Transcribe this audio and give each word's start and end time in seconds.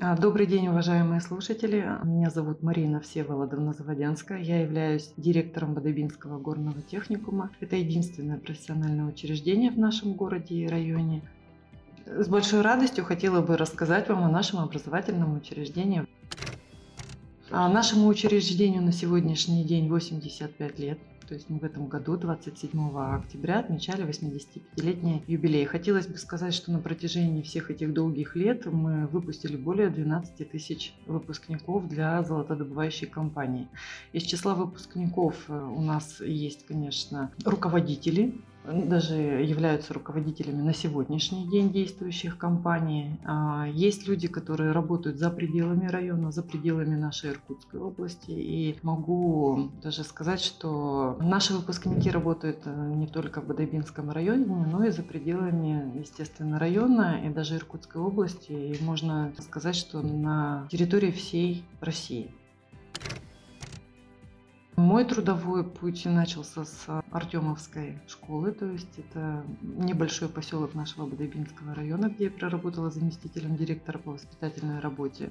А, 0.00 0.16
добрый 0.16 0.46
день, 0.46 0.66
уважаемые 0.66 1.20
слушатели. 1.20 1.86
Меня 2.02 2.28
зовут 2.28 2.64
Марина 2.64 3.00
Всеволодовна 3.00 3.72
Заводянская. 3.72 4.40
Я 4.40 4.62
являюсь 4.62 5.12
директором 5.16 5.74
Бодобинского 5.74 6.40
горного 6.40 6.82
техникума. 6.82 7.50
Это 7.60 7.76
единственное 7.76 8.38
профессиональное 8.38 9.04
учреждение 9.04 9.70
в 9.70 9.78
нашем 9.78 10.14
городе 10.14 10.56
и 10.56 10.66
районе. 10.66 11.22
С 12.06 12.26
большой 12.26 12.62
радостью 12.62 13.04
хотела 13.04 13.40
бы 13.40 13.56
рассказать 13.56 14.08
вам 14.08 14.24
о 14.24 14.28
нашем 14.28 14.58
образовательном 14.58 15.36
учреждении. 15.36 16.06
А 17.56 17.68
нашему 17.68 18.08
учреждению 18.08 18.82
на 18.82 18.90
сегодняшний 18.90 19.62
день 19.62 19.88
85 19.88 20.76
лет. 20.80 20.98
То 21.28 21.34
есть 21.34 21.48
мы 21.48 21.60
в 21.60 21.64
этом 21.64 21.86
году, 21.86 22.16
27 22.16 22.98
октября, 22.98 23.60
отмечали 23.60 24.04
85-летний 24.04 25.22
юбилей. 25.28 25.64
Хотелось 25.64 26.08
бы 26.08 26.18
сказать, 26.18 26.52
что 26.52 26.72
на 26.72 26.80
протяжении 26.80 27.42
всех 27.42 27.70
этих 27.70 27.94
долгих 27.94 28.34
лет 28.34 28.66
мы 28.66 29.06
выпустили 29.06 29.56
более 29.56 29.88
12 29.88 30.50
тысяч 30.50 30.94
выпускников 31.06 31.88
для 31.88 32.20
золотодобывающей 32.24 33.06
компании. 33.06 33.68
Из 34.12 34.24
числа 34.24 34.56
выпускников 34.56 35.36
э, 35.46 35.56
у 35.56 35.80
нас 35.80 36.20
есть, 36.20 36.66
конечно, 36.66 37.30
руководители 37.44 38.34
даже 38.64 39.14
являются 39.14 39.94
руководителями 39.94 40.62
на 40.62 40.72
сегодняшний 40.72 41.48
день 41.48 41.70
действующих 41.70 42.38
компаний. 42.38 43.18
А, 43.24 43.66
есть 43.68 44.08
люди, 44.08 44.28
которые 44.28 44.72
работают 44.72 45.18
за 45.18 45.30
пределами 45.30 45.86
района, 45.86 46.32
за 46.32 46.42
пределами 46.42 46.94
нашей 46.96 47.30
Иркутской 47.30 47.80
области. 47.80 48.30
И 48.30 48.76
могу 48.82 49.70
даже 49.82 50.04
сказать, 50.04 50.40
что 50.40 51.16
наши 51.20 51.54
выпускники 51.54 52.10
работают 52.10 52.60
э, 52.64 52.92
не 52.94 53.06
только 53.06 53.40
в 53.40 53.46
Бодайбинском 53.46 54.10
районе, 54.10 54.46
но 54.46 54.84
и 54.84 54.90
за 54.90 55.02
пределами, 55.02 55.98
естественно, 55.98 56.58
района 56.58 57.20
и 57.24 57.28
даже 57.28 57.56
Иркутской 57.56 58.00
области. 58.00 58.52
И 58.52 58.82
можно 58.82 59.32
сказать, 59.40 59.76
что 59.76 60.00
на 60.00 60.66
территории 60.70 61.10
всей 61.10 61.64
России. 61.80 62.30
Мой 64.76 65.04
трудовой 65.04 65.62
путь 65.62 66.04
начался 66.04 66.64
с 66.64 67.02
Артемовской 67.12 67.96
школы, 68.08 68.50
то 68.50 68.66
есть 68.66 68.98
это 68.98 69.44
небольшой 69.62 70.28
поселок 70.28 70.74
нашего 70.74 71.06
Бодайбинского 71.06 71.76
района, 71.76 72.08
где 72.08 72.24
я 72.24 72.30
проработала 72.30 72.90
заместителем 72.90 73.54
директора 73.54 73.98
по 73.98 74.12
воспитательной 74.12 74.80
работе. 74.80 75.30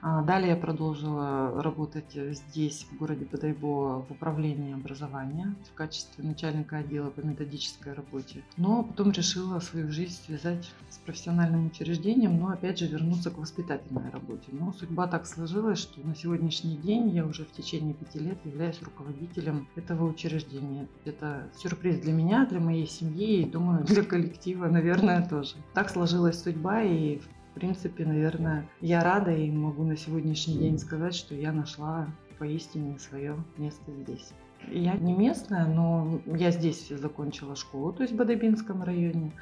А 0.00 0.22
далее 0.22 0.50
я 0.50 0.56
продолжила 0.56 1.62
работать 1.62 2.12
здесь, 2.12 2.84
в 2.90 2.96
городе 2.96 3.24
Бодайбо, 3.24 4.02
в 4.02 4.10
управлении 4.10 4.74
образования 4.74 5.54
в 5.70 5.74
качестве 5.74 6.24
начальника 6.24 6.78
отдела 6.78 7.10
по 7.10 7.20
методической 7.20 7.92
работе. 7.92 8.42
Но 8.56 8.82
потом 8.82 9.12
решила 9.12 9.60
свою 9.60 9.92
жизнь 9.92 10.18
связать 10.26 10.68
с 10.90 10.98
профессиональным 10.98 11.66
учреждением, 11.66 12.40
но 12.40 12.48
опять 12.48 12.80
же 12.80 12.88
вернуться 12.88 13.30
к 13.30 13.38
воспитательной 13.38 14.10
работе. 14.10 14.48
Но 14.50 14.72
судьба 14.72 15.06
так 15.06 15.26
сложилась, 15.26 15.78
что 15.78 16.04
на 16.04 16.16
сегодняшний 16.16 16.76
день 16.76 17.10
я 17.10 17.24
уже 17.24 17.44
в 17.44 17.52
течение 17.52 17.94
пяти 17.94 18.18
лет 18.18 18.38
являюсь 18.44 18.71
являюсь 18.72 18.82
руководителем 18.82 19.68
этого 19.76 20.08
учреждения. 20.08 20.88
Это 21.04 21.48
сюрприз 21.56 22.00
для 22.00 22.12
меня, 22.12 22.46
для 22.46 22.60
моей 22.60 22.86
семьи 22.86 23.42
и, 23.42 23.44
думаю, 23.44 23.84
для 23.84 24.02
коллектива, 24.02 24.66
наверное, 24.66 25.26
тоже. 25.26 25.56
Так 25.74 25.90
сложилась 25.90 26.42
судьба, 26.42 26.82
и 26.82 27.18
в 27.18 27.54
принципе, 27.54 28.04
наверное, 28.04 28.68
я 28.80 29.02
рада 29.02 29.32
и 29.32 29.50
могу 29.50 29.84
на 29.84 29.96
сегодняшний 29.96 30.56
день 30.56 30.78
сказать, 30.78 31.14
что 31.14 31.34
я 31.34 31.52
нашла 31.52 32.08
поистине 32.38 32.98
свое 32.98 33.36
место 33.58 33.92
здесь. 34.02 34.32
Я 34.70 34.94
не 34.94 35.12
местная, 35.12 35.66
но 35.66 36.20
я 36.26 36.52
здесь 36.52 36.88
закончила 36.88 37.56
школу, 37.56 37.92
то 37.92 38.02
есть 38.02 38.14
в 38.14 38.16
Бадабинском 38.16 38.82
районе. 38.82 39.32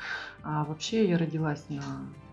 А 0.43 0.65
вообще 0.65 1.09
я 1.09 1.19
родилась 1.19 1.69
на 1.69 1.83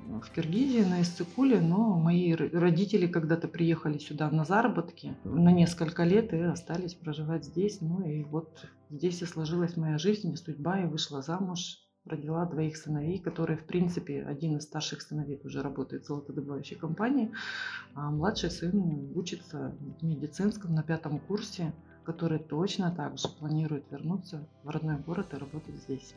в 0.07 0.31
Киргизии, 0.31 0.83
на 0.83 1.01
Иссыкуле, 1.01 1.59
но 1.59 1.97
мои 1.97 2.33
родители 2.33 3.07
когда-то 3.07 3.47
приехали 3.47 3.97
сюда 3.97 4.29
на 4.29 4.45
заработки 4.45 5.15
на 5.23 5.51
несколько 5.51 6.03
лет 6.03 6.33
и 6.33 6.39
остались 6.39 6.93
проживать 6.93 7.45
здесь. 7.45 7.81
Ну 7.81 8.05
и 8.05 8.23
вот 8.23 8.65
здесь 8.89 9.21
и 9.21 9.25
сложилась 9.25 9.75
моя 9.75 9.97
жизнь 9.97 10.31
и 10.31 10.35
судьба, 10.37 10.81
и 10.81 10.85
вышла 10.85 11.21
замуж, 11.21 11.79
родила 12.05 12.45
двоих 12.45 12.77
сыновей, 12.77 13.19
которые, 13.19 13.57
в 13.57 13.65
принципе, 13.65 14.23
один 14.23 14.57
из 14.57 14.63
старших 14.63 15.01
сыновей 15.01 15.41
уже 15.43 15.61
работает 15.61 16.03
в 16.03 16.07
золотодобывающей 16.07 16.77
компании, 16.77 17.31
а 17.93 18.09
младший 18.09 18.49
сын 18.49 19.11
учится 19.15 19.75
в 19.99 20.03
медицинском 20.05 20.73
на 20.73 20.83
пятом 20.83 21.19
курсе, 21.19 21.73
который 22.05 22.39
точно 22.39 22.91
так 22.91 23.17
же 23.17 23.27
планирует 23.27 23.83
вернуться 23.91 24.47
в 24.63 24.69
родной 24.69 24.97
город 24.99 25.33
и 25.33 25.37
работать 25.37 25.75
здесь. 25.75 26.15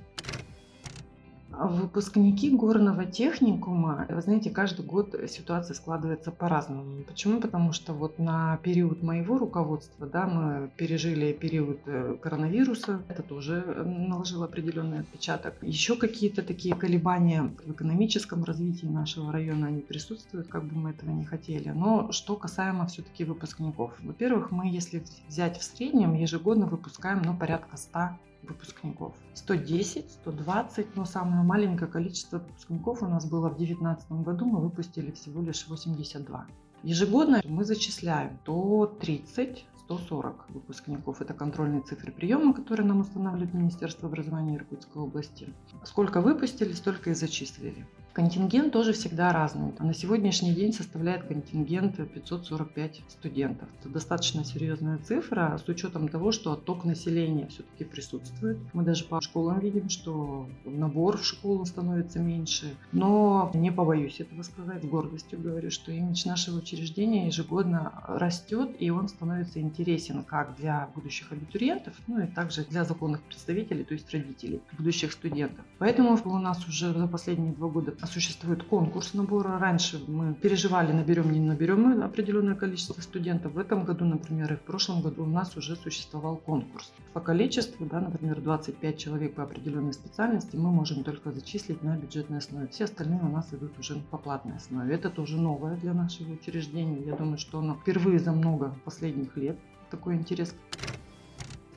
Выпускники 1.53 2.49
горного 2.51 3.05
техникума, 3.05 4.07
вы 4.09 4.23
знаете, 4.23 4.51
каждый 4.51 4.85
год 4.85 5.15
ситуация 5.29 5.75
складывается 5.75 6.31
по-разному. 6.31 7.03
Почему? 7.03 7.41
Потому 7.41 7.73
что 7.73 7.93
вот 7.93 8.19
на 8.19 8.59
период 8.63 9.03
моего 9.03 9.37
руководства, 9.37 10.07
да, 10.07 10.27
мы 10.27 10.71
пережили 10.77 11.33
период 11.33 11.81
э, 11.87 12.17
коронавируса, 12.23 13.03
это 13.09 13.23
тоже 13.23 13.63
наложило 13.85 14.45
определенный 14.45 15.01
отпечаток. 15.01 15.55
Еще 15.61 15.97
какие-то 15.97 16.43
такие 16.43 16.75
колебания 16.75 17.53
в 17.65 17.73
экономическом 17.73 18.45
развитии 18.45 18.87
нашего 18.87 19.33
района, 19.33 19.67
они 19.67 19.81
присутствуют, 19.81 20.49
как 20.49 20.65
бы 20.65 20.77
мы 20.77 20.91
этого 20.91 21.11
не 21.11 21.25
хотели. 21.25 21.71
Но 21.71 22.13
что 22.13 22.37
касаемо 22.37 22.87
все-таки 22.87 23.25
выпускников. 23.25 23.93
Во-первых, 24.03 24.53
мы, 24.53 24.71
если 24.71 25.03
взять 25.29 25.59
в 25.59 25.65
среднем, 25.65 26.15
ежегодно 26.15 26.67
выпускаем 26.67 27.23
ну, 27.23 27.37
порядка 27.37 27.77
100 27.77 28.11
выпускников. 28.43 29.15
110, 29.35 30.11
120, 30.11 30.97
но 30.97 31.05
самое 31.05 31.43
маленькое 31.43 31.91
количество 31.91 32.39
выпускников 32.39 33.03
у 33.03 33.07
нас 33.07 33.29
было 33.29 33.49
в 33.49 33.57
2019 33.57 34.13
году, 34.13 34.45
мы 34.47 34.61
выпустили 34.61 35.11
всего 35.11 35.43
лишь 35.43 35.67
82. 35.69 36.47
Ежегодно 36.83 37.43
мы 37.45 37.65
зачисляем 37.65 38.39
до 38.45 38.87
30 38.87 39.67
140 39.91 40.51
выпускников. 40.51 41.21
Это 41.21 41.35
контрольные 41.35 41.83
цифры 41.83 42.13
приема, 42.13 42.55
которые 42.55 42.87
нам 42.87 43.01
устанавливает 43.01 43.55
Министерство 43.55 44.09
образования 44.09 44.57
Иркутской 44.57 45.03
области. 45.03 45.53
Сколько 45.83 46.21
выпустили, 46.21 46.73
столько 46.75 47.11
и 47.11 47.15
зачислили. 47.15 47.87
Контингент 48.13 48.73
тоже 48.73 48.93
всегда 48.93 49.33
разный. 49.33 49.73
На 49.79 49.95
сегодняшний 49.95 50.53
день 50.53 50.73
составляет 50.73 51.29
контингент 51.29 51.97
545 51.97 53.03
студентов. 53.09 53.69
Это 53.79 53.89
достаточно 53.89 54.45
серьезная 54.45 54.99
цифра 54.99 55.61
с 55.65 55.69
учетом 55.69 56.09
того, 56.09 56.33
что 56.33 56.53
отток 56.53 56.85
населения 56.85 57.47
все-таки 57.47 57.85
присутствует. 57.85 58.59
Мы 58.73 58.83
даже 58.83 59.05
по 59.05 59.21
школам 59.21 59.61
видим, 59.61 59.89
что 59.89 60.49
набор 60.65 61.19
в 61.19 61.25
школу 61.25 61.65
становится 61.65 62.19
меньше. 62.19 62.75
Но 62.91 63.49
не 63.55 63.71
побоюсь 63.71 64.19
этого 64.19 64.43
сказать, 64.43 64.83
с 64.83 64.87
гордостью 64.87 65.41
говорю, 65.41 65.71
что 65.71 65.93
имидж 65.93 66.27
нашего 66.27 66.59
учреждения 66.59 67.27
ежегодно 67.27 67.93
растет, 68.09 68.71
и 68.81 68.91
он 68.91 69.09
становится 69.09 69.61
интересен 69.61 70.25
как 70.25 70.57
для 70.57 70.91
будущих 70.97 71.31
абитуриентов, 71.31 71.95
ну 72.09 72.21
и 72.21 72.27
также 72.27 72.65
для 72.65 72.85
законных 72.85 73.23
представителей, 73.23 73.85
то 73.85 73.95
есть 73.95 74.13
родителей 74.13 74.61
будущих 74.77 75.13
студентов. 75.13 75.65
Поэтому 75.79 76.19
у 76.25 76.39
нас 76.39 76.67
уже 76.67 76.93
за 76.93 77.07
последние 77.07 77.53
два 77.53 77.69
года 77.69 78.00
существует 78.07 78.63
конкурс 78.63 79.15
набора. 79.15 79.59
Раньше 79.59 80.03
мы 80.07 80.35
переживали, 80.35 80.93
наберем, 80.93 81.33
не 81.33 81.41
наберем 81.41 81.83
мы 81.83 82.03
определенное 82.03 82.55
количество 82.55 83.01
студентов. 83.01 83.53
В 83.53 83.59
этом 83.59 83.85
году, 83.85 84.05
например, 84.05 84.53
и 84.53 84.57
в 84.57 84.63
прошлом 84.63 85.03
году 85.03 85.25
у 85.25 85.27
нас 85.27 85.57
уже 85.57 85.77
существовал 85.77 86.37
конкурс. 86.37 86.93
По 87.13 87.21
количеству, 87.21 87.87
да, 87.87 88.01
например, 88.01 88.41
25 88.41 88.99
человек 88.99 89.35
по 89.35 89.43
определенной 89.43 89.93
специальности 89.93 90.57
мы 90.57 90.71
можем 90.71 91.05
только 91.05 91.33
зачислить 91.33 91.83
на 91.83 91.97
бюджетной 91.97 92.39
основе. 92.39 92.69
Все 92.69 92.85
остальные 92.85 93.21
у 93.23 93.29
нас 93.29 93.53
идут 93.53 93.79
уже 93.79 93.97
по 94.11 94.19
платной 94.19 94.57
основе. 94.57 94.95
Это 94.95 95.11
тоже 95.11 95.37
новое 95.37 95.77
для 95.77 95.95
нашего 95.95 96.33
учреждения. 96.33 97.01
Я 97.05 97.17
думаю, 97.17 97.39
что 97.39 97.59
оно 97.59 97.75
впервые 97.75 98.19
за 98.19 98.33
много 98.33 98.75
последних 98.85 99.37
лет 99.37 99.59
такой 99.91 100.15
интерес. 100.15 100.55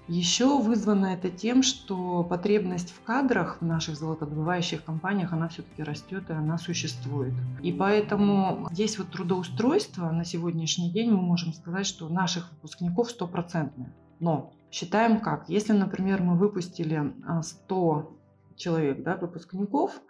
Еще 0.09 0.61
вызвано 0.61 1.07
это 1.07 1.29
тем, 1.29 1.63
что 1.63 2.25
потребность 2.25 2.91
в 2.91 3.01
кадрах 3.03 3.59
в 3.61 3.65
наших 3.65 3.95
золотодобывающих 3.95 4.83
компаниях, 4.83 5.31
она 5.31 5.47
все-таки 5.47 5.81
растет 5.81 6.29
и 6.29 6.33
она 6.33 6.57
существует. 6.57 7.33
И 7.61 7.71
поэтому 7.71 8.67
здесь 8.71 8.97
вот 8.97 9.11
трудоустройство 9.11 10.11
на 10.11 10.25
сегодняшний 10.25 10.91
день 10.91 11.11
мы 11.11 11.21
можем 11.21 11.53
сказать, 11.53 11.85
что 11.85 12.09
наших 12.09 12.51
выпускников 12.51 13.11
стопроцентное. 13.11 13.93
Но 14.19 14.51
считаем 14.71 15.21
как? 15.21 15.47
Если, 15.47 15.71
например, 15.71 16.21
мы 16.21 16.37
выпустили 16.37 17.13
100 17.41 17.93
а, 17.93 18.57
человек, 18.57 19.03
да, 19.03 19.15
выпускников, 19.15 20.01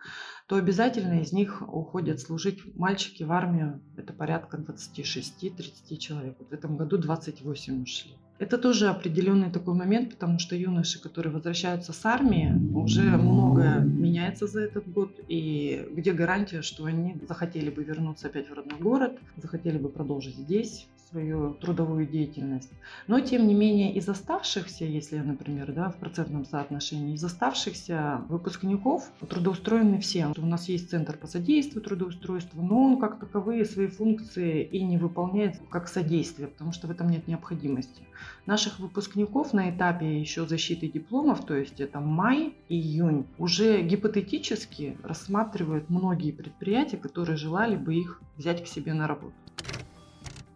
то 0.48 0.56
обязательно 0.56 1.22
из 1.22 1.34
них 1.34 1.62
уходят 1.62 2.20
служить 2.20 2.76
мальчики 2.76 3.22
в 3.22 3.32
армию. 3.32 3.82
Это 3.96 4.12
порядка 4.12 4.58
26-30 4.58 5.98
человек. 5.98 6.36
Вот 6.40 6.50
в 6.50 6.54
этом 6.54 6.78
году 6.78 6.98
28 6.98 7.84
ушли. 7.84 8.18
Это 8.40 8.58
тоже 8.58 8.90
определенный 8.90 9.52
такой 9.52 9.74
момент, 9.74 10.12
потому 10.12 10.40
что 10.40 10.56
юноши, 10.56 11.02
которые 11.02 11.32
возвращаются 11.32 11.94
с 11.94 12.06
армии, 12.06 12.52
уже 12.74 13.04
многое 13.04 13.80
меняется 13.80 14.48
за 14.48 14.62
этот 14.62 14.92
год. 14.92 15.20
И 15.28 15.88
где 15.92 16.14
гарантия, 16.14 16.62
что 16.62 16.86
они 16.86 17.16
захотели 17.28 17.70
бы 17.70 17.84
вернуться 17.84 18.28
опять 18.28 18.50
в 18.50 18.54
родной 18.54 18.80
город, 18.80 19.14
захотели 19.38 19.78
бы 19.78 19.90
продолжить 19.90 20.36
здесь 20.36 20.88
свою 21.14 21.54
трудовую 21.54 22.08
деятельность. 22.08 22.72
Но, 23.06 23.20
тем 23.20 23.48
не 23.48 23.54
менее, 23.54 23.94
из 23.94 24.10
оставшихся, 24.10 24.84
если, 24.84 25.20
например, 25.20 25.72
да, 25.72 25.90
в 25.90 25.98
процентном 25.98 26.44
соотношении, 26.44 27.14
из 27.14 27.24
оставшихся 27.24 28.22
выпускников 28.30 29.12
трудоустроены 29.30 30.00
все. 30.00 30.34
У 30.36 30.46
нас 30.46 30.68
есть 30.70 30.90
центр 30.90 31.16
по 31.16 31.28
содействию 31.28 31.84
трудоустройству, 31.84 32.64
но 32.64 32.82
он 32.82 33.00
как 33.00 33.20
таковые 33.20 33.64
свои 33.66 33.88
функции 33.88 34.64
и 34.64 34.84
не 34.84 34.98
выполняет 34.98 35.62
как 35.70 35.88
содействие, 35.88 36.48
потому 36.48 36.72
что 36.72 36.88
в 36.88 36.92
этом 36.92 37.10
нет 37.10 37.28
необходимости. 37.28 38.02
Наших 38.46 38.80
выпускников 38.80 39.54
на 39.54 39.70
этапе 39.70 40.20
еще 40.20 40.46
защиты 40.46 40.88
дипломов, 40.88 41.46
то 41.46 41.56
есть 41.56 41.80
это 41.80 42.00
май, 42.00 42.56
июнь, 42.70 43.26
уже 43.38 43.82
гипотетически 43.82 44.98
рассматривают 45.04 45.90
многие 45.90 46.32
предприятия, 46.32 46.98
которые 46.98 47.38
желали 47.38 47.76
бы 47.76 47.96
их 47.96 48.22
взять 48.38 48.64
к 48.64 48.68
себе 48.68 48.94
на 48.94 49.08
работу. 49.08 49.34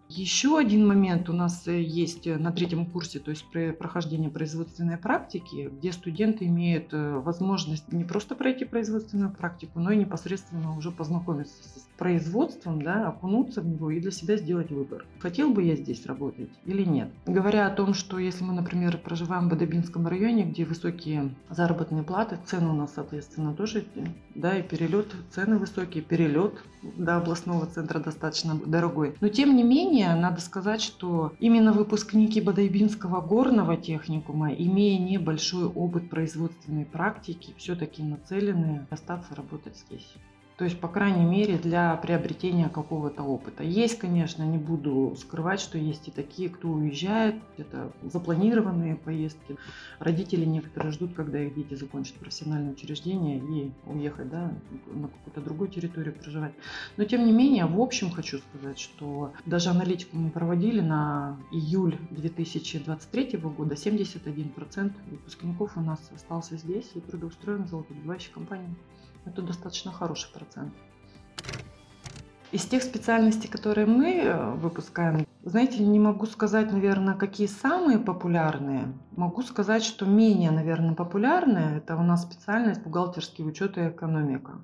Еще 0.09 0.57
один 0.57 0.87
момент 0.87 1.29
у 1.29 1.33
нас 1.33 1.67
э, 1.67 1.81
есть 1.81 2.27
э, 2.27 2.37
на 2.37 2.53
третьем 2.53 2.85
курсе, 2.85 3.19
то 3.19 3.29
есть 3.29 3.45
при 3.51 3.71
прохождении 3.71 4.29
производственной 4.29 4.97
практики, 4.97 5.69
где 5.77 5.91
студенты 5.91 6.45
имеют 6.45 6.93
э, 6.93 7.19
возможность 7.19 7.91
не 7.91 8.05
просто 8.05 8.33
пройти 8.35 8.63
производственную 8.63 9.31
практику, 9.31 9.79
но 9.79 9.91
и 9.91 9.97
непосредственно 9.97 10.77
уже 10.77 10.91
познакомиться 10.91 11.53
с 11.61 11.87
производством, 11.97 12.81
да, 12.81 13.09
окунуться 13.09 13.61
в 13.61 13.67
него 13.67 13.91
и 13.91 13.99
для 13.99 14.11
себя 14.11 14.37
сделать 14.37 14.71
выбор. 14.71 15.05
Хотел 15.19 15.49
бы 15.49 15.63
я 15.63 15.75
здесь 15.75 16.05
работать 16.05 16.49
или 16.65 16.83
нет? 16.83 17.09
Говоря 17.25 17.67
о 17.67 17.71
том, 17.71 17.93
что 17.93 18.17
если 18.17 18.45
мы, 18.45 18.53
например, 18.53 18.97
проживаем 18.97 19.47
в 19.47 19.51
Бадабинском 19.51 20.07
районе, 20.07 20.45
где 20.45 20.63
высокие 20.63 21.35
заработные 21.49 22.03
платы, 22.03 22.39
цены 22.45 22.69
у 22.69 22.73
нас, 22.73 22.93
соответственно, 22.95 23.53
тоже, 23.53 23.85
да, 24.35 24.57
и 24.57 24.61
перелет, 24.61 25.13
цены 25.31 25.57
высокие, 25.57 26.01
перелет 26.03 26.53
до 26.95 27.17
областного 27.17 27.65
центра 27.65 27.99
достаточно 27.99 28.55
дорогой. 28.65 29.15
Но 29.19 29.29
тем 29.29 29.55
не 29.55 29.63
менее, 29.63 29.96
надо 30.03 30.41
сказать, 30.41 30.81
что 30.81 31.33
именно 31.39 31.73
выпускники 31.73 32.41
Бадайбинского 32.41 33.21
горного 33.21 33.77
техникума, 33.77 34.53
имея 34.53 34.99
небольшой 34.99 35.65
опыт 35.65 36.09
производственной 36.09 36.85
практики, 36.85 37.53
все-таки 37.57 38.03
нацелены 38.03 38.87
остаться 38.89 39.35
работать 39.35 39.77
здесь. 39.77 40.13
То 40.57 40.65
есть, 40.65 40.79
по 40.79 40.87
крайней 40.87 41.23
мере, 41.23 41.59
для 41.59 41.95
приобретения 41.97 42.67
какого-то 42.67 43.21
опыта. 43.21 43.61
Есть, 43.61 43.99
конечно, 43.99 44.41
не 44.41 44.57
буду 44.57 45.15
скрывать, 45.15 45.59
что 45.59 45.77
есть 45.77 46.07
и 46.07 46.11
такие, 46.11 46.49
кто 46.49 46.69
уезжает, 46.69 47.35
это 47.57 47.91
запланированные 48.01 48.95
поездки. 48.95 49.55
Родители 49.99 50.45
некоторые 50.45 50.91
ждут, 50.93 51.13
когда 51.13 51.39
их 51.39 51.53
дети 51.53 51.75
закончат 51.75 52.15
профессиональное 52.15 52.71
учреждение 52.71 53.37
и 53.37 53.71
уехать 53.85 54.29
да, 54.31 54.51
на 54.87 55.09
какую-то 55.09 55.41
другую 55.41 55.69
территорию 55.69 56.15
проживать. 56.15 56.53
Но, 56.97 57.03
тем 57.03 57.27
не 57.27 57.31
менее, 57.31 57.67
в 57.67 57.79
общем 57.79 58.09
хочу 58.09 58.39
сказать, 58.39 58.79
что 58.79 59.33
даже 59.45 59.69
аналитику 59.69 60.17
мы 60.17 60.31
проводили 60.31 60.81
на 60.81 61.37
июль 61.51 61.99
2023 62.09 63.37
года, 63.37 63.75
71% 63.75 64.93
выпускников 65.11 65.77
у 65.77 65.81
нас 65.81 65.99
остался 66.15 66.57
здесь 66.57 66.89
и 66.95 66.99
трудоустроен 66.99 67.65
в 67.65 67.67
золотодобывающей 67.67 68.31
компании. 68.33 68.75
Это 69.27 69.41
достаточно 69.41 69.91
хороший 69.91 70.31
процент. 70.31 70.73
Из 72.53 72.63
тех 72.65 72.81
специальностей, 72.81 73.49
которые 73.49 73.85
мы 73.85 74.21
э, 74.21 74.51
выпускаем, 74.51 75.27
знаете, 75.43 75.83
не 75.83 75.99
могу 75.99 76.25
сказать, 76.25 76.71
наверное, 76.71 77.13
какие 77.13 77.47
самые 77.47 77.99
популярные. 77.99 78.93
Могу 79.17 79.41
сказать, 79.41 79.83
что 79.83 80.05
менее, 80.05 80.51
наверное, 80.51 80.95
популярные– 80.95 81.77
это 81.79 81.97
у 81.97 82.03
нас 82.03 82.23
специальность 82.23 82.81
бухгалтерский 82.81 83.45
учет 83.45 83.77
и 83.77 83.89
экономика. 83.89 84.61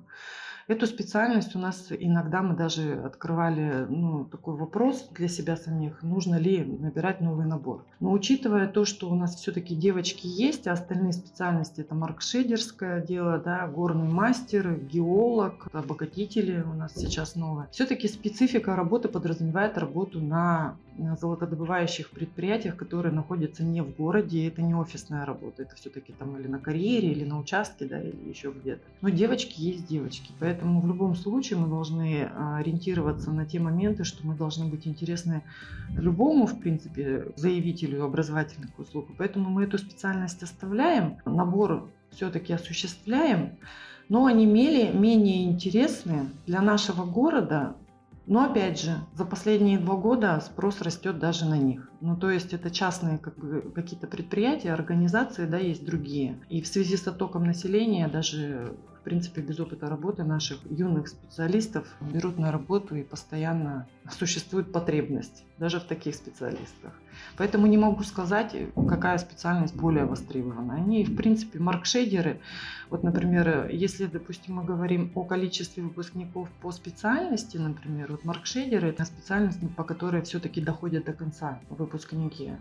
Эту 0.66 0.86
специальность 0.86 1.54
у 1.54 1.58
нас 1.58 1.88
иногда 1.90 2.40
мы 2.40 2.56
даже 2.56 2.94
открывали 2.94 3.86
ну, 3.90 4.24
такой 4.24 4.56
вопрос 4.56 5.08
для 5.10 5.28
себя 5.28 5.56
самих, 5.56 6.02
нужно 6.02 6.36
ли 6.36 6.64
набирать 6.64 7.20
новый 7.20 7.44
набор. 7.44 7.84
Но 8.00 8.12
учитывая 8.12 8.66
то, 8.66 8.86
что 8.86 9.10
у 9.10 9.14
нас 9.14 9.36
все-таки 9.36 9.74
девочки 9.74 10.26
есть, 10.26 10.66
а 10.66 10.72
остальные 10.72 11.12
специальности 11.12 11.82
это 11.82 11.94
маркшедерское 11.94 13.02
дело, 13.02 13.36
да, 13.36 13.66
горный 13.66 14.10
мастер, 14.10 14.74
геолог, 14.76 15.68
обогатители 15.74 16.62
у 16.62 16.72
нас 16.72 16.94
сейчас 16.94 17.36
новое. 17.36 17.68
Все-таки 17.70 18.08
специфика 18.08 18.74
работы 18.74 19.08
подразумевает 19.08 19.76
работу 19.76 20.20
на 20.22 20.78
золотодобывающих 20.96 22.10
предприятиях, 22.10 22.76
которые 22.76 23.12
находятся 23.12 23.64
не 23.64 23.82
в 23.82 23.94
городе, 23.96 24.46
это 24.46 24.62
не 24.62 24.74
офисная 24.74 25.24
работа, 25.24 25.62
это 25.62 25.74
все-таки 25.76 26.12
там 26.12 26.38
или 26.38 26.46
на 26.46 26.58
карьере, 26.58 27.10
или 27.10 27.24
на 27.24 27.38
участке, 27.38 27.84
да, 27.84 28.00
или 28.00 28.28
еще 28.28 28.52
где-то. 28.52 28.82
Но 29.00 29.08
девочки 29.08 29.60
есть 29.60 29.86
девочки, 29.86 30.32
поэтому 30.38 30.53
в 30.62 30.86
любом 30.86 31.14
случае 31.14 31.58
мы 31.58 31.68
должны 31.68 32.24
а, 32.24 32.58
ориентироваться 32.58 33.30
на 33.30 33.46
те 33.46 33.58
моменты, 33.58 34.04
что 34.04 34.26
мы 34.26 34.34
должны 34.34 34.66
быть 34.66 34.86
интересны 34.86 35.42
любому, 35.90 36.46
в 36.46 36.58
принципе, 36.58 37.32
заявителю 37.36 38.04
образовательных 38.04 38.78
услуг. 38.78 39.08
Поэтому 39.18 39.50
мы 39.50 39.64
эту 39.64 39.78
специальность 39.78 40.42
оставляем, 40.42 41.18
набор 41.24 41.88
все-таки 42.10 42.52
осуществляем, 42.52 43.58
но 44.08 44.26
они 44.26 44.46
менее 44.46 45.44
интересны 45.44 46.28
для 46.46 46.60
нашего 46.60 47.04
города, 47.04 47.76
но 48.26 48.44
опять 48.44 48.80
же, 48.80 48.96
за 49.14 49.24
последние 49.24 49.78
два 49.78 49.96
года 49.96 50.40
спрос 50.40 50.80
растет 50.80 51.18
даже 51.18 51.44
на 51.44 51.58
них. 51.58 51.90
Ну, 52.04 52.16
то 52.16 52.30
есть 52.30 52.52
это 52.52 52.70
частные 52.70 53.16
как 53.16 53.34
бы, 53.38 53.62
какие-то 53.74 54.06
предприятия, 54.06 54.74
организации, 54.74 55.46
да, 55.46 55.56
есть 55.56 55.86
другие. 55.86 56.38
И 56.50 56.60
в 56.60 56.66
связи 56.66 56.98
с 56.98 57.08
оттоком 57.08 57.46
населения 57.46 58.08
даже 58.08 58.76
в 59.04 59.04
принципе, 59.04 59.42
без 59.42 59.60
опыта 59.60 59.90
работы 59.90 60.24
наших 60.24 60.60
юных 60.64 61.08
специалистов 61.08 61.86
берут 62.00 62.38
на 62.38 62.50
работу 62.50 62.96
и 62.96 63.02
постоянно 63.02 63.86
существует 64.10 64.72
потребность 64.72 65.44
даже 65.58 65.78
в 65.78 65.84
таких 65.84 66.14
специалистах. 66.14 66.92
Поэтому 67.36 67.66
не 67.66 67.76
могу 67.76 68.02
сказать, 68.02 68.56
какая 68.88 69.18
специальность 69.18 69.76
более 69.76 70.06
востребована. 70.06 70.74
Они, 70.74 71.04
в 71.04 71.16
принципе, 71.16 71.58
маркшейдеры. 71.58 72.40
Вот, 72.88 73.02
например, 73.02 73.68
если, 73.70 74.06
допустим, 74.06 74.54
мы 74.54 74.64
говорим 74.64 75.12
о 75.14 75.24
количестве 75.24 75.82
выпускников 75.82 76.48
по 76.62 76.72
специальности, 76.72 77.58
например, 77.58 78.10
вот 78.10 78.24
маркшейдеры– 78.24 78.88
это 78.88 79.04
специальность, 79.04 79.58
по 79.76 79.84
которой 79.84 80.22
все-таки 80.22 80.62
доходят 80.62 81.04
до 81.04 81.12
конца 81.12 81.60
выпускники. 81.94 82.52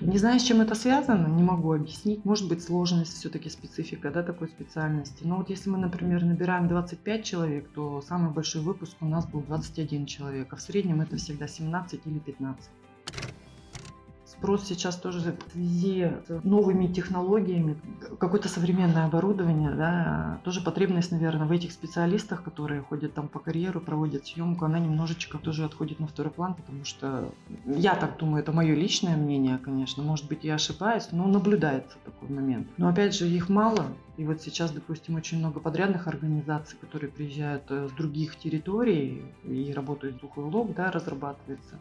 Не 0.00 0.18
знаю, 0.18 0.40
с 0.40 0.42
чем 0.42 0.60
это 0.60 0.74
связано, 0.74 1.28
не 1.28 1.42
могу 1.42 1.72
объяснить. 1.72 2.24
Может 2.24 2.48
быть, 2.48 2.62
сложность 2.62 3.14
все-таки 3.14 3.48
специфика 3.48 4.10
да, 4.10 4.22
такой 4.22 4.48
специальности. 4.48 5.22
Но 5.24 5.36
вот 5.36 5.50
если 5.50 5.70
мы, 5.70 5.78
например, 5.78 6.24
набираем 6.24 6.68
25 6.68 7.24
человек, 7.24 7.68
то 7.74 8.02
самый 8.02 8.32
большой 8.32 8.62
выпуск 8.62 8.96
у 9.00 9.06
нас 9.06 9.26
был 9.26 9.40
21 9.42 10.06
человек, 10.06 10.52
а 10.52 10.56
в 10.56 10.60
среднем 10.60 11.00
это 11.00 11.16
всегда 11.16 11.46
17 11.46 12.00
или 12.04 12.18
15 12.18 12.70
спрос 14.40 14.64
сейчас 14.64 14.96
тоже 14.96 15.20
в 15.20 15.52
связи 15.52 16.12
с 16.26 16.44
новыми 16.44 16.86
технологиями, 16.86 17.76
какое-то 18.18 18.48
современное 18.48 19.04
оборудование, 19.04 19.70
да, 19.70 20.40
тоже 20.44 20.62
потребность, 20.62 21.12
наверное, 21.12 21.46
в 21.46 21.52
этих 21.52 21.72
специалистах, 21.72 22.42
которые 22.42 22.80
ходят 22.80 23.12
там 23.12 23.28
по 23.28 23.38
карьеру, 23.38 23.80
проводят 23.80 24.26
съемку, 24.26 24.64
она 24.64 24.78
немножечко 24.78 25.36
тоже 25.36 25.64
отходит 25.66 26.00
на 26.00 26.06
второй 26.06 26.32
план, 26.32 26.54
потому 26.54 26.86
что 26.86 27.30
я 27.66 27.94
так 27.94 28.16
думаю, 28.18 28.42
это 28.42 28.52
мое 28.52 28.74
личное 28.74 29.16
мнение, 29.16 29.58
конечно, 29.58 30.02
может 30.02 30.26
быть, 30.26 30.42
я 30.42 30.54
ошибаюсь, 30.54 31.08
но 31.12 31.26
наблюдается 31.26 31.98
такой 32.04 32.34
момент. 32.34 32.66
Но 32.78 32.88
опять 32.88 33.14
же, 33.14 33.28
их 33.28 33.50
мало, 33.50 33.84
и 34.20 34.24
вот 34.24 34.42
сейчас, 34.42 34.70
допустим, 34.70 35.14
очень 35.14 35.38
много 35.38 35.60
подрядных 35.60 36.06
организаций, 36.06 36.76
которые 36.78 37.10
приезжают 37.10 37.70
э, 37.70 37.88
с 37.88 37.92
других 37.92 38.36
территорий 38.36 39.22
и 39.44 39.72
работают 39.72 40.16
с 40.16 40.20
Духовой 40.20 40.50
Лог, 40.50 40.74
да, 40.74 40.90
разрабатывается. 40.90 41.80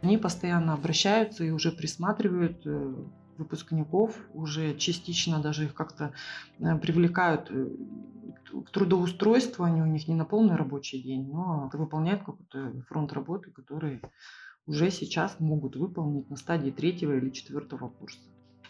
Они 0.00 0.16
постоянно 0.16 0.74
обращаются 0.74 1.42
и 1.42 1.50
уже 1.50 1.72
присматривают 1.72 2.64
э, 2.64 2.94
выпускников, 3.38 4.16
уже 4.34 4.76
частично 4.76 5.42
даже 5.42 5.64
их 5.64 5.74
как-то 5.74 6.12
э, 6.60 6.78
привлекают 6.78 7.50
к 7.50 8.70
трудоустройству, 8.70 9.64
они 9.64 9.82
у 9.82 9.86
них 9.86 10.06
не 10.06 10.14
на 10.14 10.24
полный 10.24 10.54
рабочий 10.54 11.02
день, 11.02 11.28
но 11.28 11.68
выполняют 11.72 12.22
какой-то 12.22 12.84
фронт 12.88 13.12
работы, 13.12 13.50
который 13.50 14.00
уже 14.64 14.92
сейчас 14.92 15.40
могут 15.40 15.74
выполнить 15.74 16.30
на 16.30 16.36
стадии 16.36 16.70
третьего 16.70 17.16
или 17.16 17.30
четвертого 17.30 17.88
курса. 17.88 18.20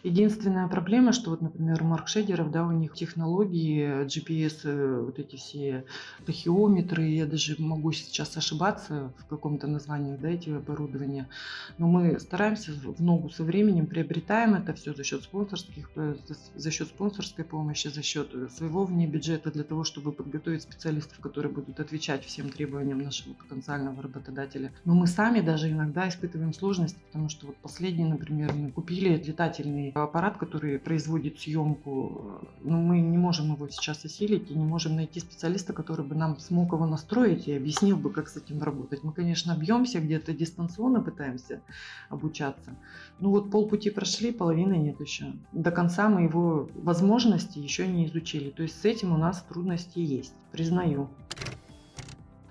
Единственная 0.03 0.67
проблема, 0.67 1.13
что 1.13 1.29
вот, 1.29 1.41
например, 1.41 1.83
у 1.83 1.85
маркшейдеров, 1.85 2.49
да, 2.49 2.65
у 2.65 2.71
них 2.71 2.93
технологии, 2.93 4.05
GPS, 4.05 4.61
э, 4.63 5.01
вот 5.01 5.19
эти 5.19 5.35
все 5.35 5.85
тахиометры, 6.25 7.03
я 7.03 7.27
даже 7.27 7.55
могу 7.59 7.91
сейчас 7.91 8.35
ошибаться 8.35 9.13
в 9.17 9.27
каком-то 9.27 9.67
названии, 9.67 10.17
да, 10.17 10.29
эти 10.29 10.49
оборудования, 10.49 11.29
но 11.77 11.87
мы 11.87 12.19
стараемся 12.19 12.71
в 12.71 13.01
ногу 13.01 13.29
со 13.29 13.43
временем, 13.43 13.85
приобретаем 13.85 14.55
это 14.55 14.73
все 14.73 14.93
за 14.93 15.03
счет 15.03 15.23
спонсорских, 15.23 15.91
э, 15.95 16.15
за 16.55 16.71
счет 16.71 16.87
спонсорской 16.87 17.45
помощи, 17.45 17.87
за 17.87 18.01
счет 18.01 18.33
своего 18.51 18.85
вне 18.85 19.05
бюджета 19.05 19.51
для 19.51 19.63
того, 19.63 19.83
чтобы 19.83 20.11
подготовить 20.11 20.63
специалистов, 20.63 21.19
которые 21.19 21.53
будут 21.53 21.79
отвечать 21.79 22.25
всем 22.25 22.49
требованиям 22.49 22.99
нашего 22.99 23.33
потенциального 23.33 24.01
работодателя. 24.01 24.71
Но 24.83 24.95
мы 24.95 25.05
сами 25.05 25.41
даже 25.41 25.69
иногда 25.69 26.09
испытываем 26.09 26.53
сложности, 26.53 26.97
потому 27.07 27.29
что 27.29 27.47
вот 27.47 27.55
последний, 27.57 28.05
например, 28.05 28.53
мы 28.53 28.71
купили 28.71 29.15
летательный 29.15 29.90
аппарат, 29.93 30.37
который 30.37 30.79
производит 30.79 31.39
съемку. 31.39 32.41
Но 32.61 32.77
мы 32.77 32.99
не 32.99 33.17
можем 33.17 33.53
его 33.53 33.67
сейчас 33.69 34.05
осилить 34.05 34.49
и 34.51 34.55
не 34.55 34.63
можем 34.63 34.95
найти 34.95 35.19
специалиста, 35.19 35.73
который 35.73 36.05
бы 36.05 36.15
нам 36.15 36.39
смог 36.39 36.73
его 36.73 36.85
настроить 36.85 37.47
и 37.47 37.53
объяснил 37.53 37.97
бы, 37.97 38.11
как 38.11 38.27
с 38.27 38.37
этим 38.37 38.61
работать. 38.61 39.03
Мы, 39.03 39.13
конечно, 39.13 39.55
бьемся 39.55 39.99
где-то 39.99 40.33
дистанционно, 40.33 41.01
пытаемся 41.01 41.61
обучаться. 42.09 42.75
Ну 43.19 43.29
вот 43.31 43.51
полпути 43.51 43.89
прошли, 43.89 44.31
половины 44.31 44.75
нет 44.75 44.99
еще. 44.99 45.33
До 45.51 45.71
конца 45.71 46.09
мы 46.09 46.23
его 46.23 46.69
возможности 46.75 47.59
еще 47.59 47.87
не 47.87 48.05
изучили. 48.05 48.49
То 48.49 48.63
есть 48.63 48.81
с 48.81 48.85
этим 48.85 49.13
у 49.13 49.17
нас 49.17 49.43
трудности 49.47 49.99
есть, 49.99 50.33
признаю. 50.51 51.09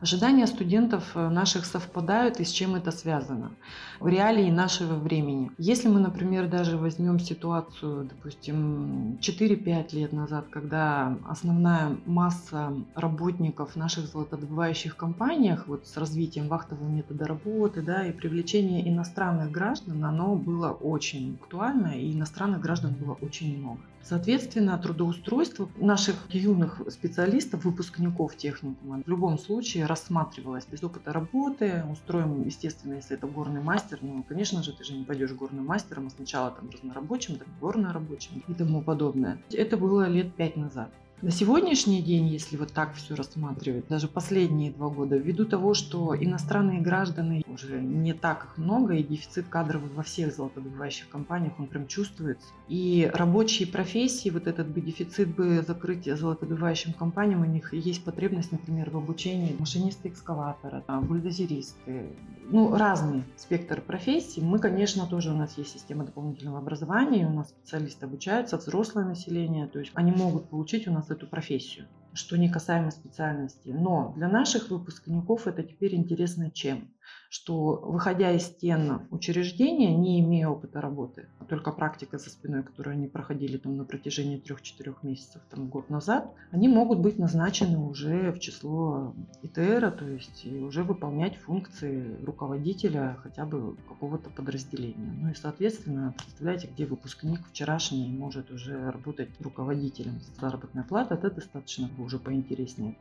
Ожидания 0.01 0.47
студентов 0.47 1.11
э, 1.15 1.29
наших 1.29 1.67
совпадают, 1.67 2.41
и 2.41 2.45
с 2.45 2.51
чем 2.51 2.75
это 2.75 2.91
связано? 2.91 3.51
В 3.99 4.09
реалии 4.09 4.51
нашего 4.51 4.95
времени. 4.95 5.51
Если 5.59 5.89
мы, 5.89 6.01
например, 6.01 6.49
даже 6.49 6.79
возьмем 6.79 7.19
ситуацию, 7.19 8.09
допустим, 8.09 9.19
4-5 9.21 9.95
лет 9.95 10.15
назад, 10.15 10.47
когда 10.51 11.19
основная 11.29 11.99
масса 12.07 12.73
работников 12.95 13.77
наших 13.77 14.07
золотодобывающих 14.07 14.97
компаниях 14.97 15.67
вот 15.67 15.87
с 15.87 15.95
развитием 15.99 16.49
вахтового 16.49 16.89
метода 16.89 17.27
работы 17.27 17.83
да, 17.83 18.07
и 18.07 18.13
привлечение 18.13 18.89
иностранных 18.89 19.51
граждан, 19.51 20.03
оно 20.03 20.35
было 20.35 20.71
очень 20.71 21.37
актуально, 21.43 21.89
и 21.89 22.15
иностранных 22.15 22.63
граждан 22.63 22.95
было 22.95 23.19
очень 23.21 23.59
много. 23.59 23.81
Соответственно, 24.03 24.79
трудоустройство 24.79 25.69
наших 25.77 26.17
юных 26.31 26.81
специалистов, 26.89 27.65
выпускников 27.65 28.37
техникума 28.37 29.03
в 29.05 29.09
любом 29.09 29.39
случае 29.39 29.87
рассматривалось 29.87 30.67
без 30.67 30.83
опыта 30.83 31.13
работы. 31.13 31.85
Устроим, 31.91 32.43
естественно, 32.43 32.95
если 32.95 33.17
это 33.17 33.27
горный 33.27 33.63
мастер, 33.63 33.99
ну, 34.03 34.23
конечно 34.23 34.63
же, 34.63 34.73
ты 34.73 34.85
же 34.85 34.95
не 34.95 35.05
пойдешь 35.05 35.33
горным 35.33 35.67
мастером, 35.67 36.07
а 36.07 36.11
сначала 36.11 36.51
там 36.51 36.71
разнорабочим, 36.71 37.37
там 37.37 37.49
горнорабочим 37.61 38.43
и 38.49 38.55
тому 38.55 38.83
подобное. 38.83 39.41
Это 39.53 39.77
было 39.77 40.09
лет 40.09 40.35
пять 40.35 40.57
назад. 40.57 40.91
На 41.23 41.31
сегодняшний 41.31 42.01
день, 42.01 42.29
если 42.29 42.57
вот 42.57 42.73
так 42.73 42.95
все 42.95 43.15
рассматривать, 43.15 43.87
даже 43.89 44.09
последние 44.09 44.73
два 44.73 44.89
года, 44.89 45.19
ввиду 45.19 45.45
того, 45.45 45.75
что 45.75 46.17
иностранные 46.19 46.81
граждане 46.81 47.43
уже 47.47 47.79
не 47.79 48.15
так 48.15 48.45
их 48.45 48.57
много, 48.57 48.95
и 48.95 49.03
дефицит 49.03 49.47
кадров 49.49 49.83
во 49.95 50.03
всех 50.03 50.35
золотодобывающих 50.35 51.11
компаниях, 51.11 51.61
он 51.61 51.67
прям 51.67 51.87
чувствуется. 51.89 52.49
И 52.69 53.11
рабочие 53.13 53.69
профессии, 53.69 54.31
вот 54.31 54.47
этот 54.47 54.69
бы 54.69 54.81
дефицит 54.81 55.35
бы 55.35 55.63
закрыть 55.67 56.07
золотодобывающим 56.07 56.95
компаниям, 56.95 57.43
у 57.43 57.45
них 57.45 57.75
есть 57.75 58.03
потребность, 58.03 58.51
например, 58.53 58.89
в 58.89 58.97
обучении 58.97 59.55
машинисты 59.59 60.09
экскаватора, 60.09 60.83
бульдозеристы, 61.03 62.15
ну, 62.49 62.75
разный 62.75 63.25
спектр 63.37 63.83
профессий. 63.83 64.41
Мы, 64.41 64.59
конечно, 64.59 65.07
тоже 65.07 65.33
у 65.33 65.37
нас 65.37 65.59
есть 65.59 65.73
система 65.73 66.05
дополнительного 66.05 66.59
образования, 66.59 67.27
у 67.27 67.33
нас 67.33 67.51
специалисты 67.51 68.07
обучаются, 68.07 68.57
взрослое 68.57 69.05
население, 69.05 69.67
то 69.67 69.79
есть 69.79 69.93
они 69.95 70.13
могут 70.13 70.49
получить 70.49 70.89
у 70.89 70.93
нас 70.93 71.10
эту 71.11 71.27
профессию 71.27 71.87
что 72.13 72.37
не 72.37 72.49
касаемо 72.49 72.91
специальности. 72.91 73.69
Но 73.69 74.13
для 74.17 74.29
наших 74.29 74.71
выпускников 74.71 75.47
это 75.47 75.63
теперь 75.63 75.95
интересно 75.95 76.51
чем? 76.51 76.93
Что 77.33 77.77
выходя 77.77 78.33
из 78.33 78.43
стен 78.43 79.07
учреждения, 79.11 79.95
не 79.95 80.19
имея 80.19 80.49
опыта 80.49 80.81
работы, 80.81 81.29
а 81.39 81.45
только 81.45 81.71
практика 81.71 82.19
за 82.19 82.29
спиной, 82.29 82.65
которую 82.65 82.95
они 82.95 83.07
проходили 83.07 83.57
там 83.57 83.77
на 83.77 83.85
протяжении 83.85 84.37
трех-четырех 84.37 85.05
месяцев, 85.05 85.41
там 85.49 85.69
год 85.69 85.91
назад, 85.91 86.35
они 86.51 86.67
могут 86.67 86.99
быть 86.99 87.21
назначены 87.21 87.79
уже 87.79 88.33
в 88.33 88.41
число 88.41 89.15
ИТР, 89.43 89.93
то 89.93 90.09
есть 90.09 90.45
и 90.45 90.59
уже 90.59 90.83
выполнять 90.83 91.37
функции 91.37 92.17
руководителя 92.25 93.17
хотя 93.23 93.47
бы 93.47 93.77
какого-то 93.89 94.29
подразделения. 94.31 95.13
Ну 95.21 95.31
и 95.31 95.35
соответственно, 95.35 96.13
представляете, 96.19 96.67
где 96.67 96.85
выпускник 96.85 97.47
вчерашний 97.47 98.09
может 98.11 98.51
уже 98.51 98.91
работать 98.91 99.31
руководителем. 99.39 100.21
Заработная 100.41 100.83
плата 100.83 101.15
это 101.15 101.31
достаточно 101.31 101.89
уже 101.99 102.19
поинтереснее. 102.19 102.97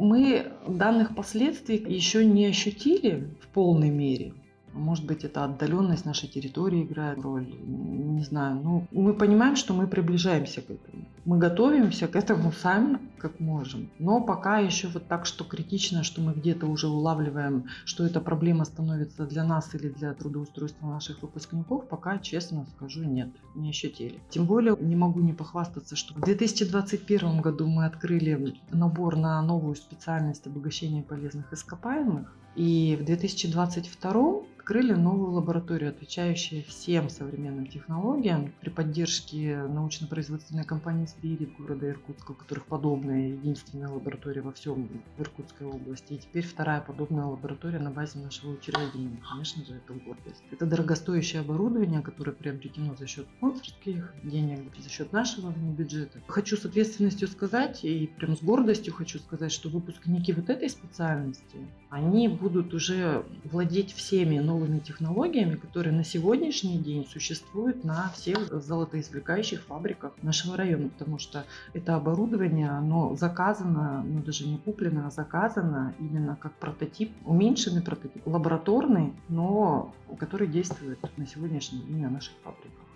Мы 0.00 0.46
данных 0.66 1.14
последствий 1.14 1.76
еще 1.76 2.24
не 2.24 2.46
ощутили 2.46 3.36
в 3.42 3.48
полной 3.48 3.90
мере. 3.90 4.32
Может 4.72 5.06
быть, 5.06 5.24
это 5.24 5.44
отдаленность 5.44 6.04
нашей 6.04 6.28
территории 6.28 6.84
играет 6.84 7.18
роль, 7.22 7.46
не 7.46 8.22
знаю. 8.22 8.60
Ну, 8.62 8.86
мы 8.92 9.14
понимаем, 9.14 9.56
что 9.56 9.74
мы 9.74 9.86
приближаемся 9.86 10.60
к 10.60 10.70
этому. 10.70 11.04
Мы 11.24 11.38
готовимся 11.38 12.06
к 12.08 12.16
этому 12.16 12.52
сами, 12.62 12.98
как 13.18 13.40
можем. 13.40 13.90
Но 13.98 14.20
пока 14.20 14.58
еще 14.58 14.88
вот 14.88 15.06
так, 15.06 15.26
что 15.26 15.44
критично, 15.44 16.02
что 16.02 16.20
мы 16.20 16.32
где-то 16.32 16.66
уже 16.66 16.88
улавливаем, 16.88 17.66
что 17.84 18.04
эта 18.04 18.20
проблема 18.20 18.64
становится 18.64 19.26
для 19.26 19.44
нас 19.44 19.74
или 19.74 19.88
для 19.88 20.14
трудоустройства 20.14 20.86
наших 20.86 21.22
выпускников, 21.22 21.88
пока, 21.88 22.18
честно 22.18 22.66
скажу, 22.76 23.04
нет, 23.04 23.30
не 23.54 23.70
ощутили. 23.70 24.20
Тем 24.30 24.46
более 24.46 24.76
не 24.80 24.96
могу 24.96 25.20
не 25.20 25.32
похвастаться, 25.32 25.96
что 25.96 26.14
в 26.14 26.20
2021 26.20 27.40
году 27.40 27.66
мы 27.66 27.86
открыли 27.86 28.54
набор 28.70 29.16
на 29.16 29.42
новую 29.42 29.74
специальность 29.74 30.46
обогащения 30.46 31.02
полезных 31.02 31.52
ископаемых. 31.52 32.36
И 32.56 32.98
в 33.00 33.04
2022 33.04 34.42
открыли 34.60 34.92
новую 34.92 35.32
лабораторию, 35.32 35.88
отвечающую 35.88 36.62
всем 36.64 37.08
современным 37.08 37.66
технологиям 37.66 38.52
при 38.60 38.68
поддержке 38.68 39.56
научно-производственной 39.56 40.64
компании 40.64 41.06
«Спирит» 41.06 41.56
города 41.58 41.88
Иркутска, 41.88 42.32
у 42.32 42.34
которых 42.34 42.66
подобная 42.66 43.28
единственная 43.28 43.88
лаборатория 43.88 44.42
во 44.42 44.52
всем 44.52 44.86
Иркутской 45.16 45.66
области. 45.66 46.12
И 46.12 46.18
теперь 46.18 46.44
вторая 46.44 46.82
подобная 46.82 47.24
лаборатория 47.24 47.78
на 47.78 47.90
базе 47.90 48.18
нашего 48.18 48.52
учреждения. 48.52 49.18
Конечно 49.26 49.64
же, 49.64 49.76
это 49.76 49.94
гордость. 49.94 50.42
Это 50.50 50.66
дорогостоящее 50.66 51.40
оборудование, 51.40 52.02
которое 52.02 52.32
приобретено 52.32 52.94
за 52.96 53.06
счет 53.06 53.26
спонсорских 53.38 54.12
денег, 54.22 54.60
за 54.78 54.90
счет 54.90 55.10
нашего 55.10 55.52
бюджета. 55.52 56.20
Хочу 56.28 56.58
с 56.58 56.66
ответственностью 56.66 57.28
сказать 57.28 57.82
и 57.82 58.06
прям 58.18 58.36
с 58.36 58.42
гордостью 58.42 58.92
хочу 58.92 59.20
сказать, 59.20 59.52
что 59.52 59.70
выпускники 59.70 60.34
вот 60.34 60.50
этой 60.50 60.68
специальности, 60.68 61.56
они 61.88 62.28
будут 62.28 62.74
уже 62.74 63.24
владеть 63.44 63.94
всеми 63.94 64.38
новыми 64.50 64.80
технологиями, 64.80 65.54
которые 65.54 65.94
на 65.94 66.04
сегодняшний 66.04 66.78
день 66.78 67.06
существуют 67.06 67.84
на 67.84 68.10
всех 68.14 68.38
золотоизвлекающих 68.50 69.62
фабриках 69.62 70.12
нашего 70.22 70.56
района, 70.56 70.88
потому 70.88 71.18
что 71.18 71.44
это 71.72 71.94
оборудование, 71.94 72.70
оно 72.70 73.14
заказано, 73.16 74.02
ну 74.04 74.22
даже 74.22 74.48
не 74.48 74.58
куплено, 74.58 75.06
а 75.06 75.10
заказано 75.10 75.94
именно 76.00 76.36
как 76.36 76.52
прототип, 76.54 77.12
уменьшенный 77.24 77.82
прототип, 77.82 78.26
лабораторный, 78.26 79.12
но 79.28 79.94
который 80.18 80.48
действует 80.48 80.98
на 81.16 81.26
сегодняшний 81.26 81.82
день 81.82 82.02
на 82.02 82.10
наших 82.10 82.34
фабриках. 82.42 82.89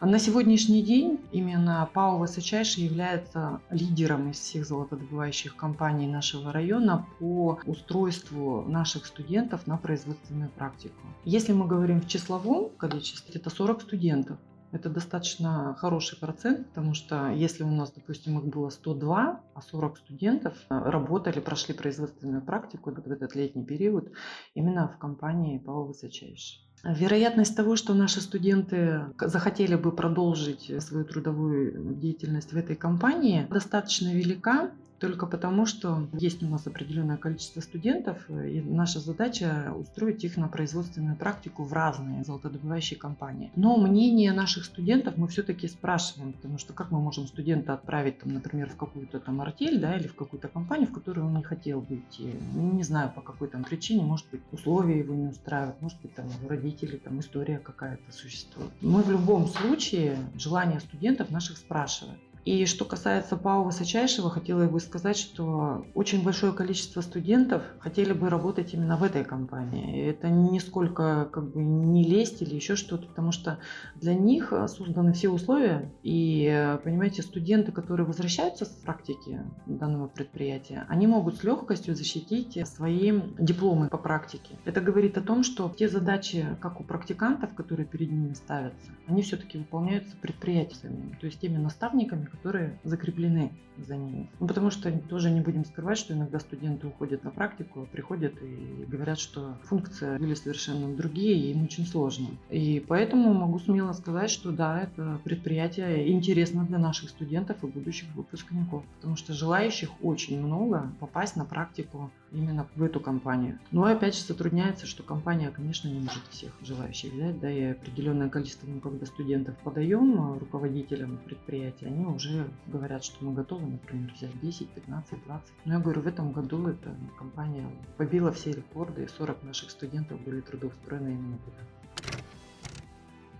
На 0.00 0.18
сегодняшний 0.18 0.82
день 0.82 1.18
именно 1.32 1.88
ПАО 1.94 2.18
«Высочайший» 2.18 2.84
является 2.84 3.62
лидером 3.70 4.30
из 4.30 4.36
всех 4.36 4.66
золотодобывающих 4.66 5.56
компаний 5.56 6.06
нашего 6.06 6.52
района 6.52 7.06
по 7.18 7.58
устройству 7.64 8.60
наших 8.68 9.06
студентов 9.06 9.66
на 9.66 9.78
производственную 9.78 10.50
практику. 10.50 11.00
Если 11.24 11.54
мы 11.54 11.66
говорим 11.66 12.02
в 12.02 12.08
числовом 12.08 12.68
количестве, 12.76 13.40
это 13.40 13.48
40 13.48 13.80
студентов. 13.80 14.38
Это 14.70 14.90
достаточно 14.90 15.74
хороший 15.78 16.18
процент, 16.18 16.68
потому 16.68 16.92
что 16.92 17.30
если 17.30 17.62
у 17.64 17.70
нас, 17.70 17.90
допустим, 17.90 18.38
их 18.38 18.44
было 18.44 18.68
102, 18.68 19.40
а 19.54 19.62
40 19.62 19.96
студентов 19.96 20.54
работали, 20.68 21.40
прошли 21.40 21.72
производственную 21.74 22.42
практику 22.42 22.90
в 22.90 23.10
этот 23.10 23.34
летний 23.34 23.64
период 23.64 24.12
именно 24.54 24.88
в 24.88 24.98
компании 24.98 25.58
ПАО 25.58 25.84
«Высочайший». 25.84 26.65
Вероятность 26.88 27.56
того, 27.56 27.74
что 27.74 27.94
наши 27.94 28.20
студенты 28.20 29.06
захотели 29.20 29.74
бы 29.74 29.90
продолжить 29.90 30.70
свою 30.82 31.04
трудовую 31.04 31.94
деятельность 31.94 32.52
в 32.52 32.56
этой 32.56 32.76
компании, 32.76 33.46
достаточно 33.50 34.12
велика, 34.14 34.70
только 34.98 35.26
потому, 35.26 35.66
что 35.66 36.08
есть 36.12 36.42
у 36.42 36.46
нас 36.46 36.66
определенное 36.66 37.16
количество 37.16 37.60
студентов, 37.60 38.28
и 38.30 38.60
наша 38.60 39.00
задача 39.00 39.72
устроить 39.76 40.24
их 40.24 40.36
на 40.36 40.48
производственную 40.48 41.16
практику 41.16 41.64
в 41.64 41.72
разные 41.72 42.24
золотодобывающие 42.24 42.98
компании. 42.98 43.50
Но 43.56 43.76
мнение 43.76 44.32
наших 44.32 44.64
студентов 44.64 45.16
мы 45.16 45.28
все-таки 45.28 45.68
спрашиваем, 45.68 46.32
потому 46.32 46.58
что 46.58 46.72
как 46.72 46.90
мы 46.90 47.00
можем 47.00 47.26
студента 47.26 47.74
отправить, 47.74 48.18
там, 48.18 48.34
например, 48.34 48.70
в 48.70 48.76
какую-то 48.76 49.20
там 49.20 49.40
артель, 49.40 49.80
да, 49.80 49.96
или 49.96 50.08
в 50.08 50.14
какую-то 50.14 50.48
компанию, 50.48 50.88
в 50.88 50.92
которую 50.92 51.26
он 51.26 51.36
не 51.36 51.42
хотел 51.42 51.80
бы 51.80 51.96
идти. 51.96 52.34
Не 52.54 52.82
знаю, 52.82 53.12
по 53.14 53.20
какой 53.20 53.48
там 53.48 53.64
причине, 53.64 54.02
может 54.02 54.26
быть, 54.30 54.40
условия 54.52 54.98
его 54.98 55.14
не 55.14 55.28
устраивают, 55.28 55.80
может 55.80 56.00
быть, 56.00 56.14
там 56.14 56.26
у 56.44 56.48
родителей 56.48 56.98
там 56.98 57.20
история 57.20 57.58
какая-то 57.58 58.12
существует. 58.12 58.70
Мы 58.80 59.02
в 59.02 59.10
любом 59.10 59.46
случае 59.46 60.16
желание 60.36 60.80
студентов 60.80 61.30
наших 61.30 61.58
спрашиваем. 61.58 62.18
И 62.46 62.64
что 62.64 62.84
касается 62.84 63.36
ПАО 63.36 63.64
Высочайшего, 63.64 64.30
хотела 64.30 64.68
бы 64.68 64.78
сказать, 64.78 65.16
что 65.16 65.84
очень 65.94 66.22
большое 66.22 66.52
количество 66.52 67.00
студентов 67.00 67.64
хотели 67.80 68.12
бы 68.12 68.30
работать 68.30 68.72
именно 68.72 68.96
в 68.96 69.02
этой 69.02 69.24
компании. 69.24 70.06
Это 70.08 70.28
нисколько 70.28 71.28
как 71.32 71.50
бы 71.50 71.60
не 71.60 72.04
лезть 72.04 72.42
или 72.42 72.54
еще 72.54 72.76
что-то, 72.76 73.08
потому 73.08 73.32
что 73.32 73.58
для 73.96 74.14
них 74.14 74.52
созданы 74.68 75.12
все 75.12 75.28
условия. 75.28 75.90
И, 76.04 76.78
понимаете, 76.84 77.22
студенты, 77.22 77.72
которые 77.72 78.06
возвращаются 78.06 78.64
с 78.64 78.68
практики 78.68 79.40
данного 79.66 80.06
предприятия, 80.06 80.86
они 80.88 81.08
могут 81.08 81.38
с 81.38 81.42
легкостью 81.42 81.96
защитить 81.96 82.64
свои 82.68 83.22
дипломы 83.40 83.88
по 83.88 83.98
практике. 83.98 84.54
Это 84.64 84.80
говорит 84.80 85.18
о 85.18 85.20
том, 85.20 85.42
что 85.42 85.68
те 85.76 85.88
задачи, 85.88 86.46
как 86.60 86.80
у 86.80 86.84
практикантов, 86.84 87.54
которые 87.54 87.86
перед 87.86 88.12
ними 88.12 88.34
ставятся, 88.34 88.92
они 89.08 89.22
все-таки 89.22 89.58
выполняются 89.58 90.14
предприятиями, 90.16 91.18
то 91.20 91.26
есть 91.26 91.40
теми 91.40 91.56
наставниками, 91.56 92.26
которые 92.36 92.78
закреплены 92.84 93.52
за 93.78 93.96
ними. 93.96 94.30
Ну, 94.40 94.46
потому 94.46 94.70
что 94.70 94.90
тоже 94.90 95.30
не 95.30 95.40
будем 95.40 95.64
скрывать, 95.64 95.98
что 95.98 96.14
иногда 96.14 96.38
студенты 96.40 96.86
уходят 96.86 97.24
на 97.24 97.30
практику, 97.30 97.88
приходят 97.92 98.34
и 98.42 98.84
говорят, 98.86 99.18
что 99.18 99.58
функции 99.64 100.16
были 100.18 100.34
совершенно 100.34 100.94
другие, 100.94 101.34
и 101.34 101.52
им 101.52 101.64
очень 101.64 101.86
сложно. 101.86 102.28
И 102.50 102.84
поэтому 102.86 103.34
могу 103.34 103.58
смело 103.58 103.92
сказать, 103.92 104.30
что 104.30 104.50
да, 104.50 104.80
это 104.80 105.20
предприятие 105.24 106.10
интересно 106.10 106.64
для 106.64 106.78
наших 106.78 107.10
студентов 107.10 107.62
и 107.62 107.66
будущих 107.66 108.14
выпускников, 108.14 108.84
потому 108.96 109.16
что 109.16 109.32
желающих 109.32 109.90
очень 110.02 110.40
много 110.40 110.90
попасть 111.00 111.36
на 111.36 111.44
практику 111.44 112.10
именно 112.36 112.66
в 112.76 112.82
эту 112.82 113.00
компанию. 113.00 113.58
Но 113.70 113.84
опять 113.84 114.14
же 114.14 114.22
затрудняется, 114.22 114.86
что 114.86 115.02
компания, 115.02 115.50
конечно, 115.50 115.88
не 115.88 116.00
может 116.00 116.22
всех 116.30 116.52
желающих 116.60 117.12
взять, 117.12 117.40
да, 117.40 117.50
и 117.50 117.62
определенное 117.72 118.28
количество, 118.28 118.66
ну, 118.66 118.80
когда 118.80 119.06
студентов 119.06 119.56
подаем 119.64 120.20
а, 120.20 120.38
руководителям 120.38 121.18
предприятия, 121.24 121.86
они 121.86 122.04
уже 122.04 122.48
говорят, 122.66 123.04
что 123.04 123.24
мы 123.24 123.32
готовы, 123.32 123.66
например, 123.66 124.12
взять 124.14 124.38
10, 124.40 124.68
15, 124.70 125.24
20. 125.24 125.52
Но 125.64 125.74
я 125.74 125.80
говорю, 125.80 126.02
в 126.02 126.06
этом 126.06 126.32
году 126.32 126.68
эта 126.68 126.94
компания 127.18 127.66
побила 127.96 128.30
все 128.32 128.52
рекорды, 128.52 129.04
и 129.04 129.08
40 129.08 129.42
наших 129.42 129.70
студентов 129.70 130.20
были 130.20 130.40
трудоустроены 130.40 131.08
именно 131.08 131.38
туда. 131.38 132.20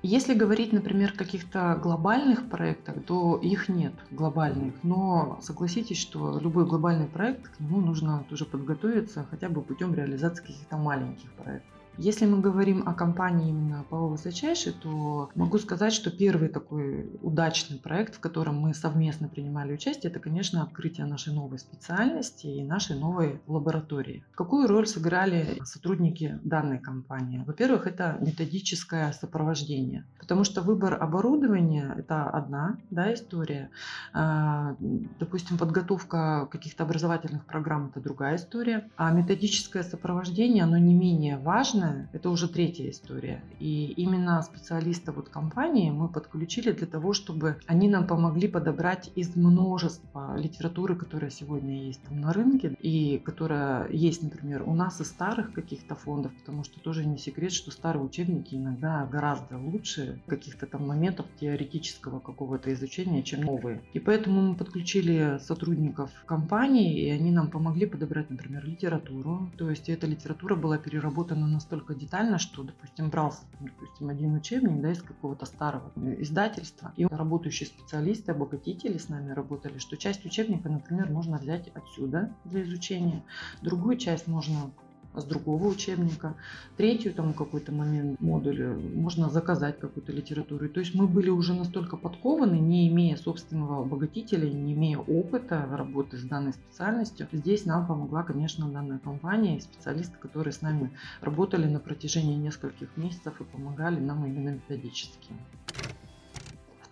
Если 0.02 0.34
говорить, 0.34 0.72
например, 0.72 1.12
о 1.14 1.18
каких-то 1.18 1.78
глобальных 1.82 2.48
проектах, 2.48 3.02
то 3.04 3.36
их 3.36 3.68
нет 3.68 3.94
глобальных. 4.10 4.74
Но 4.82 5.38
согласитесь, 5.42 5.98
что 5.98 6.38
любой 6.38 6.66
глобальный 6.66 7.06
проект, 7.06 7.48
к 7.48 7.60
нему 7.60 7.80
нужно 7.80 8.24
тоже 8.28 8.44
подготовиться 8.44 9.26
хотя 9.30 9.48
бы 9.48 9.62
путем 9.62 9.94
реализации 9.94 10.42
каких-то 10.42 10.76
маленьких 10.76 11.32
проектов. 11.32 11.75
Если 11.98 12.26
мы 12.26 12.40
говорим 12.40 12.86
о 12.86 12.92
компании 12.92 13.48
именно 13.48 13.84
ПАО 13.88 14.08
«Высочайший», 14.08 14.72
то 14.72 15.30
могу 15.34 15.58
сказать, 15.58 15.94
что 15.94 16.10
первый 16.10 16.48
такой 16.48 17.08
удачный 17.22 17.78
проект, 17.78 18.16
в 18.16 18.20
котором 18.20 18.58
мы 18.58 18.74
совместно 18.74 19.28
принимали 19.28 19.72
участие, 19.72 20.10
это, 20.10 20.20
конечно, 20.20 20.62
открытие 20.62 21.06
нашей 21.06 21.32
новой 21.32 21.58
специальности 21.58 22.46
и 22.46 22.62
нашей 22.62 22.98
новой 22.98 23.40
лаборатории. 23.46 24.24
Какую 24.34 24.66
роль 24.68 24.86
сыграли 24.86 25.58
сотрудники 25.64 26.38
данной 26.44 26.78
компании? 26.78 27.42
Во-первых, 27.46 27.86
это 27.86 28.18
методическое 28.20 29.12
сопровождение, 29.12 30.04
потому 30.18 30.44
что 30.44 30.60
выбор 30.60 31.02
оборудования– 31.02 31.94
это 31.96 32.28
одна 32.28 32.76
да, 32.90 33.14
история. 33.14 33.70
А, 34.12 34.76
допустим, 35.18 35.56
подготовка 35.56 36.46
каких-то 36.52 36.84
образовательных 36.84 37.46
программ– 37.46 37.86
это 37.94 38.00
другая 38.00 38.36
история. 38.36 38.90
А 38.96 39.10
методическое 39.12 39.82
сопровождение, 39.82 40.64
оно 40.64 40.76
не 40.76 40.92
менее 40.92 41.38
важно, 41.38 41.85
важное, 41.86 42.08
это 42.12 42.30
уже 42.30 42.48
третья 42.48 42.90
история. 42.90 43.42
И 43.58 43.92
именно 43.96 44.42
специалиста 44.42 45.12
вот 45.12 45.28
компании 45.28 45.90
мы 45.90 46.08
подключили 46.08 46.72
для 46.72 46.86
того, 46.86 47.12
чтобы 47.12 47.56
они 47.66 47.88
нам 47.88 48.06
помогли 48.06 48.48
подобрать 48.48 49.10
из 49.14 49.36
множества 49.36 50.36
литературы, 50.36 50.96
которая 50.96 51.30
сегодня 51.30 51.86
есть 51.86 52.02
там 52.02 52.20
на 52.20 52.32
рынке, 52.32 52.76
и 52.80 53.18
которая 53.18 53.88
есть, 53.90 54.22
например, 54.22 54.62
у 54.66 54.74
нас 54.74 55.00
из 55.00 55.08
старых 55.08 55.52
каких-то 55.52 55.94
фондов, 55.94 56.32
потому 56.34 56.64
что 56.64 56.80
тоже 56.80 57.04
не 57.04 57.18
секрет, 57.18 57.52
что 57.52 57.70
старые 57.70 58.04
учебники 58.04 58.54
иногда 58.54 59.06
гораздо 59.06 59.58
лучше 59.58 60.20
каких-то 60.26 60.66
там 60.66 60.86
моментов 60.86 61.26
теоретического 61.40 62.20
какого-то 62.20 62.72
изучения, 62.72 63.22
чем 63.22 63.42
новые. 63.42 63.82
И 63.92 63.98
поэтому 63.98 64.42
мы 64.42 64.54
подключили 64.54 65.38
сотрудников 65.40 66.10
компании, 66.26 67.06
и 67.06 67.10
они 67.10 67.30
нам 67.30 67.50
помогли 67.50 67.86
подобрать, 67.86 68.30
например, 68.30 68.64
литературу. 68.64 69.50
То 69.56 69.70
есть 69.70 69.88
эта 69.88 70.06
литература 70.06 70.56
была 70.56 70.78
переработана 70.78 71.46
настолько 71.46 71.75
настолько 71.76 71.94
детально, 71.94 72.38
что, 72.38 72.62
допустим, 72.62 73.10
брался, 73.10 73.42
допустим, 73.60 74.08
один 74.08 74.34
учебник 74.34 74.80
да, 74.80 74.92
из 74.92 75.02
какого-то 75.02 75.44
старого 75.46 75.92
издательства, 75.96 76.92
и 76.96 77.04
работающие 77.04 77.66
специалисты, 77.66 78.32
обогатители 78.32 78.96
с 78.98 79.08
нами 79.08 79.32
работали, 79.32 79.78
что 79.78 79.96
часть 79.96 80.24
учебника, 80.24 80.68
например, 80.68 81.10
можно 81.10 81.36
взять 81.36 81.68
отсюда 81.74 82.34
для 82.44 82.62
изучения, 82.62 83.22
другую 83.62 83.98
часть 83.98 84.26
можно 84.26 84.70
с 85.16 85.24
другого 85.24 85.68
учебника. 85.68 86.34
Третью, 86.76 87.12
там 87.12 87.32
какой-то 87.34 87.72
момент 87.72 88.20
модуля, 88.20 88.74
можно 88.74 89.30
заказать 89.30 89.78
какую-то 89.78 90.12
литературу. 90.12 90.68
То 90.68 90.80
есть 90.80 90.94
мы 90.94 91.06
были 91.06 91.30
уже 91.30 91.54
настолько 91.54 91.96
подкованы, 91.96 92.56
не 92.56 92.88
имея 92.88 93.16
собственного 93.16 93.80
обогатителя, 93.80 94.48
не 94.48 94.74
имея 94.74 94.98
опыта 94.98 95.66
работы 95.70 96.18
с 96.18 96.22
данной 96.22 96.52
специальностью. 96.52 97.28
Здесь 97.32 97.64
нам 97.66 97.86
помогла, 97.86 98.22
конечно, 98.22 98.68
данная 98.68 98.98
компания 98.98 99.58
и 99.58 99.60
специалисты, 99.60 100.16
которые 100.18 100.52
с 100.52 100.62
нами 100.62 100.90
работали 101.20 101.66
на 101.66 101.80
протяжении 101.80 102.36
нескольких 102.36 102.96
месяцев 102.96 103.40
и 103.40 103.44
помогали 103.44 104.00
нам 104.00 104.26
именно 104.26 104.50
методически. 104.50 105.32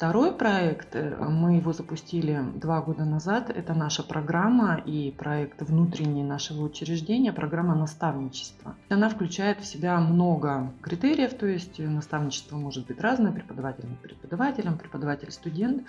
Второй 0.04 0.32
проект, 0.32 0.94
мы 0.94 1.56
его 1.56 1.72
запустили 1.72 2.38
два 2.56 2.82
года 2.82 3.06
назад, 3.06 3.48
это 3.48 3.72
наша 3.72 4.02
программа 4.02 4.74
и 4.74 5.10
проект 5.10 5.62
внутренний 5.62 6.22
нашего 6.22 6.62
учреждения, 6.64 7.32
программа 7.32 7.74
наставничества. 7.74 8.76
Она 8.90 9.08
включает 9.08 9.60
в 9.60 9.64
себя 9.64 9.98
много 10.00 10.70
критериев, 10.82 11.32
то 11.32 11.46
есть 11.46 11.78
наставничество 11.78 12.58
может 12.58 12.86
быть 12.86 13.00
разное, 13.00 13.32
преподаватель 13.32 13.88
преподавателем, 14.02 14.76
преподаватель-студент. 14.76 15.84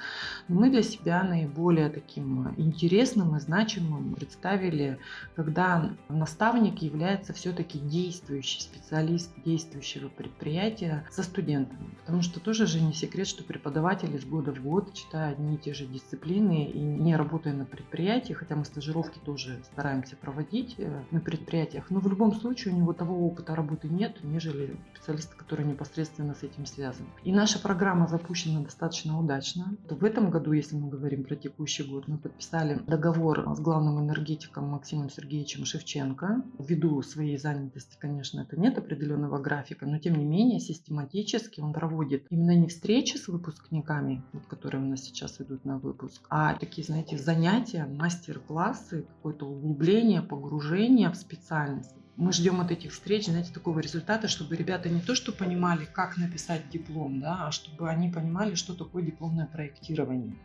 Мы 0.48 0.70
для 0.70 0.82
себя 0.82 1.22
наиболее 1.22 1.90
таким 1.90 2.54
интересным 2.56 3.36
и 3.36 3.42
значимым 3.42 4.16
представили, 4.16 4.98
когда 5.36 5.90
наставник 6.08 6.82
является 6.82 7.34
все-таки 7.34 7.80
действующий 7.80 8.62
специалист 8.62 9.30
действующего 9.44 10.08
предприятия 10.08 11.04
со 11.12 11.22
студентами. 11.22 11.90
Потому 12.06 12.22
что 12.22 12.40
тоже 12.40 12.66
же 12.66 12.80
не 12.80 12.94
секрет, 12.94 13.28
что 13.28 13.44
преподаватель 13.44 14.05
преподаватель 14.06 14.16
из 14.16 14.26
года 14.26 14.54
в 14.54 14.64
год, 14.64 14.94
читая 14.94 15.32
одни 15.32 15.56
и 15.56 15.58
те 15.58 15.74
же 15.74 15.86
дисциплины 15.86 16.66
и 16.66 16.80
не 16.80 17.16
работая 17.16 17.54
на 17.54 17.66
предприятии, 17.66 18.34
хотя 18.34 18.56
мы 18.56 18.66
стажировки 18.66 19.20
тоже 19.20 19.62
стараемся 19.72 20.16
проводить 20.16 20.76
э, 20.78 21.04
на 21.12 21.20
предприятиях, 21.20 21.90
но 21.90 22.00
в 22.00 22.08
любом 22.08 22.34
случае 22.34 22.74
у 22.74 22.78
него 22.78 22.94
того 22.94 23.26
опыта 23.26 23.56
работы 23.56 23.88
нет, 23.88 24.18
нежели 24.24 24.78
специалисты, 24.94 25.36
которые 25.36 25.68
непосредственно 25.68 26.36
с 26.36 26.44
этим 26.44 26.66
связаны. 26.66 27.08
И 27.24 27.32
наша 27.32 27.60
программа 27.60 28.08
запущена 28.08 28.62
достаточно 28.62 29.20
удачно. 29.20 29.76
В 29.90 30.04
этом 30.04 30.30
году, 30.30 30.52
если 30.54 30.76
мы 30.76 30.90
говорим 30.90 31.24
про 31.24 31.36
текущий 31.36 31.84
год, 31.84 32.08
мы 32.08 32.18
подписали 32.18 32.80
договор 32.88 33.46
с 33.56 33.60
главным 33.60 34.00
энергетиком 34.00 34.68
Максимом 34.70 35.10
Сергеевичем 35.10 35.66
Шевченко. 35.66 36.44
Ввиду 36.60 37.02
своей 37.02 37.38
занятости, 37.38 37.98
конечно, 38.00 38.42
это 38.42 38.60
нет 38.60 38.78
определенного 38.78 39.38
графика, 39.40 39.86
но 39.86 39.98
тем 40.00 40.16
не 40.16 40.26
менее 40.26 40.60
систематически 40.60 41.62
он 41.62 41.74
проводит 41.74 42.26
именно 42.30 42.56
не 42.56 42.68
встречи 42.68 43.18
с 43.18 43.28
выпускниками, 43.28 43.85
выпускниками, 43.86 44.22
вот, 44.34 44.46
которые 44.48 44.82
у 44.84 44.86
нас 44.86 45.02
сейчас 45.04 45.40
идут 45.42 45.66
на 45.66 45.78
выпуск, 45.78 46.26
а 46.30 46.54
такие, 46.56 46.84
знаете, 46.84 47.18
занятия, 47.18 47.86
мастер-классы, 47.86 49.06
какое-то 49.18 49.46
углубление, 49.46 50.22
погружение 50.22 51.10
в 51.10 51.16
специальность. 51.16 51.94
Мы 52.18 52.32
ждем 52.32 52.62
от 52.62 52.72
этих 52.72 52.92
встреч, 52.92 53.26
знаете, 53.26 53.52
такого 53.54 53.80
результата, 53.80 54.28
чтобы 54.28 54.56
ребята 54.56 54.90
не 54.90 55.02
то, 55.02 55.16
что 55.16 55.32
понимали, 55.32 55.86
как 55.86 56.18
написать 56.18 56.70
диплом, 56.70 57.20
да, 57.20 57.48
а 57.48 57.52
чтобы 57.52 57.90
они 57.90 58.10
понимали, 58.10 58.56
что 58.56 58.74
такое 58.74 59.04
дипломное 59.04 59.48
проектирование. 59.48 60.36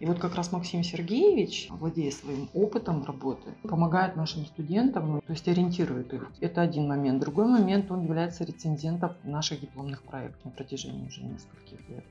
И 0.00 0.06
вот 0.06 0.18
как 0.18 0.34
раз 0.34 0.50
Максим 0.50 0.82
Сергеевич, 0.82 1.68
владея 1.70 2.10
своим 2.10 2.48
опытом 2.54 3.04
работы, 3.04 3.52
помогает 3.62 4.16
нашим 4.16 4.46
студентам, 4.46 5.20
то 5.24 5.32
есть 5.32 5.46
ориентирует 5.46 6.12
их. 6.12 6.28
Это 6.40 6.60
один 6.62 6.88
момент. 6.88 7.20
Другой 7.20 7.46
момент, 7.46 7.88
он 7.92 8.02
является 8.02 8.42
рецензентом 8.44 9.12
наших 9.22 9.60
дипломных 9.60 10.02
проектов 10.02 10.44
на 10.44 10.50
протяжении 10.50 11.06
уже 11.06 11.22
нескольких 11.22 11.88
лет. 11.88 12.04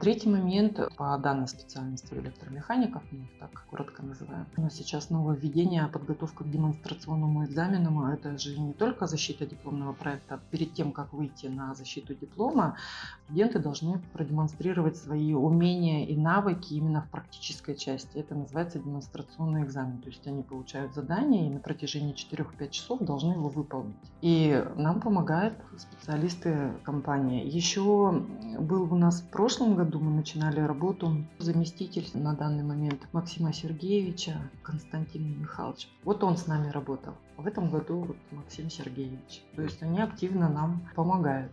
Третий 0.00 0.28
момент 0.28 0.78
по 0.98 1.16
данной 1.16 1.48
специальности 1.48 2.12
электромехаников, 2.12 3.02
мы 3.10 3.20
их 3.20 3.38
так 3.40 3.64
коротко 3.70 4.02
называем. 4.02 4.46
Нас 4.58 4.74
сейчас 4.74 5.08
нововведение, 5.08 5.86
подготовка 5.86 6.44
к 6.44 6.50
демонстрационному 6.50 7.46
экзамену. 7.46 8.06
Это 8.12 8.36
же 8.36 8.58
не 8.58 8.74
только 8.74 9.06
защита 9.06 9.46
дипломного 9.46 9.94
проекта. 9.94 10.38
Перед 10.50 10.74
тем, 10.74 10.92
как 10.92 11.14
выйти 11.14 11.46
на 11.46 11.74
защиту 11.74 12.14
диплома, 12.14 12.76
студенты 13.24 13.58
должны 13.58 13.98
продемонстрировать 14.12 14.98
свои 14.98 15.32
умения 15.32 16.04
и 16.04 16.14
навыки 16.14 16.74
именно 16.74 17.00
в 17.00 17.08
практической 17.08 17.74
части. 17.74 18.18
Это 18.18 18.34
называется 18.34 18.78
демонстрационный 18.78 19.62
экзамен. 19.62 20.02
То 20.02 20.10
есть 20.10 20.26
они 20.26 20.42
получают 20.42 20.94
задание 20.94 21.46
и 21.46 21.50
на 21.50 21.58
протяжении 21.58 22.14
4-5 22.14 22.68
часов 22.68 23.00
должны 23.00 23.32
его 23.32 23.48
выполнить. 23.48 23.96
И 24.20 24.62
нам 24.76 25.00
помогают 25.00 25.54
специалисты 25.78 26.72
компании. 26.84 27.48
Еще 27.48 28.22
был 28.60 28.92
у 28.92 28.96
нас 28.96 29.22
в 29.22 29.30
прошлом 29.30 29.74
году 29.74 29.85
году 29.86 30.00
мы 30.00 30.10
начинали 30.10 30.60
работу. 30.60 31.24
Заместитель 31.38 32.08
на 32.14 32.34
данный 32.34 32.64
момент 32.64 33.06
Максима 33.12 33.52
Сергеевича 33.52 34.50
Константин 34.62 35.40
Михайлович. 35.40 35.88
Вот 36.02 36.24
он 36.24 36.36
с 36.36 36.48
нами 36.48 36.70
работал. 36.70 37.14
В 37.36 37.46
этом 37.46 37.70
году 37.70 38.00
вот 38.00 38.16
Максим 38.32 38.68
Сергеевич. 38.68 39.44
То 39.54 39.62
есть 39.62 39.80
они 39.82 40.00
активно 40.00 40.48
нам 40.48 40.88
помогают. 40.96 41.52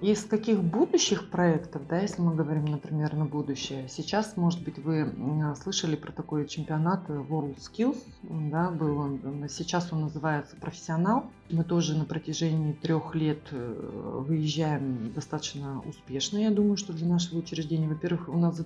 Из 0.00 0.24
каких 0.24 0.62
будущих 0.62 1.28
проектов, 1.28 1.82
да, 1.86 1.98
если 1.98 2.22
мы 2.22 2.34
говорим, 2.34 2.64
например, 2.64 3.14
на 3.14 3.26
будущее, 3.26 3.86
сейчас, 3.88 4.34
может 4.34 4.64
быть, 4.64 4.78
вы 4.78 5.12
слышали 5.62 5.94
про 5.94 6.10
такой 6.10 6.48
чемпионат 6.48 7.06
World 7.10 7.58
Skills, 7.58 7.98
да, 8.22 8.70
был 8.70 8.96
он, 8.96 9.46
сейчас 9.50 9.92
он 9.92 10.02
называется 10.02 10.56
«Профессионал», 10.56 11.26
мы 11.52 11.64
тоже 11.64 11.96
на 11.96 12.04
протяжении 12.04 12.72
трех 12.72 13.14
лет 13.14 13.40
э, 13.50 14.22
выезжаем 14.26 15.12
достаточно 15.12 15.80
успешно, 15.80 16.38
я 16.38 16.50
думаю, 16.50 16.76
что 16.76 16.92
для 16.92 17.08
нашего 17.08 17.38
учреждения. 17.38 17.88
Во-первых, 17.88 18.28
у 18.28 18.38
нас 18.38 18.60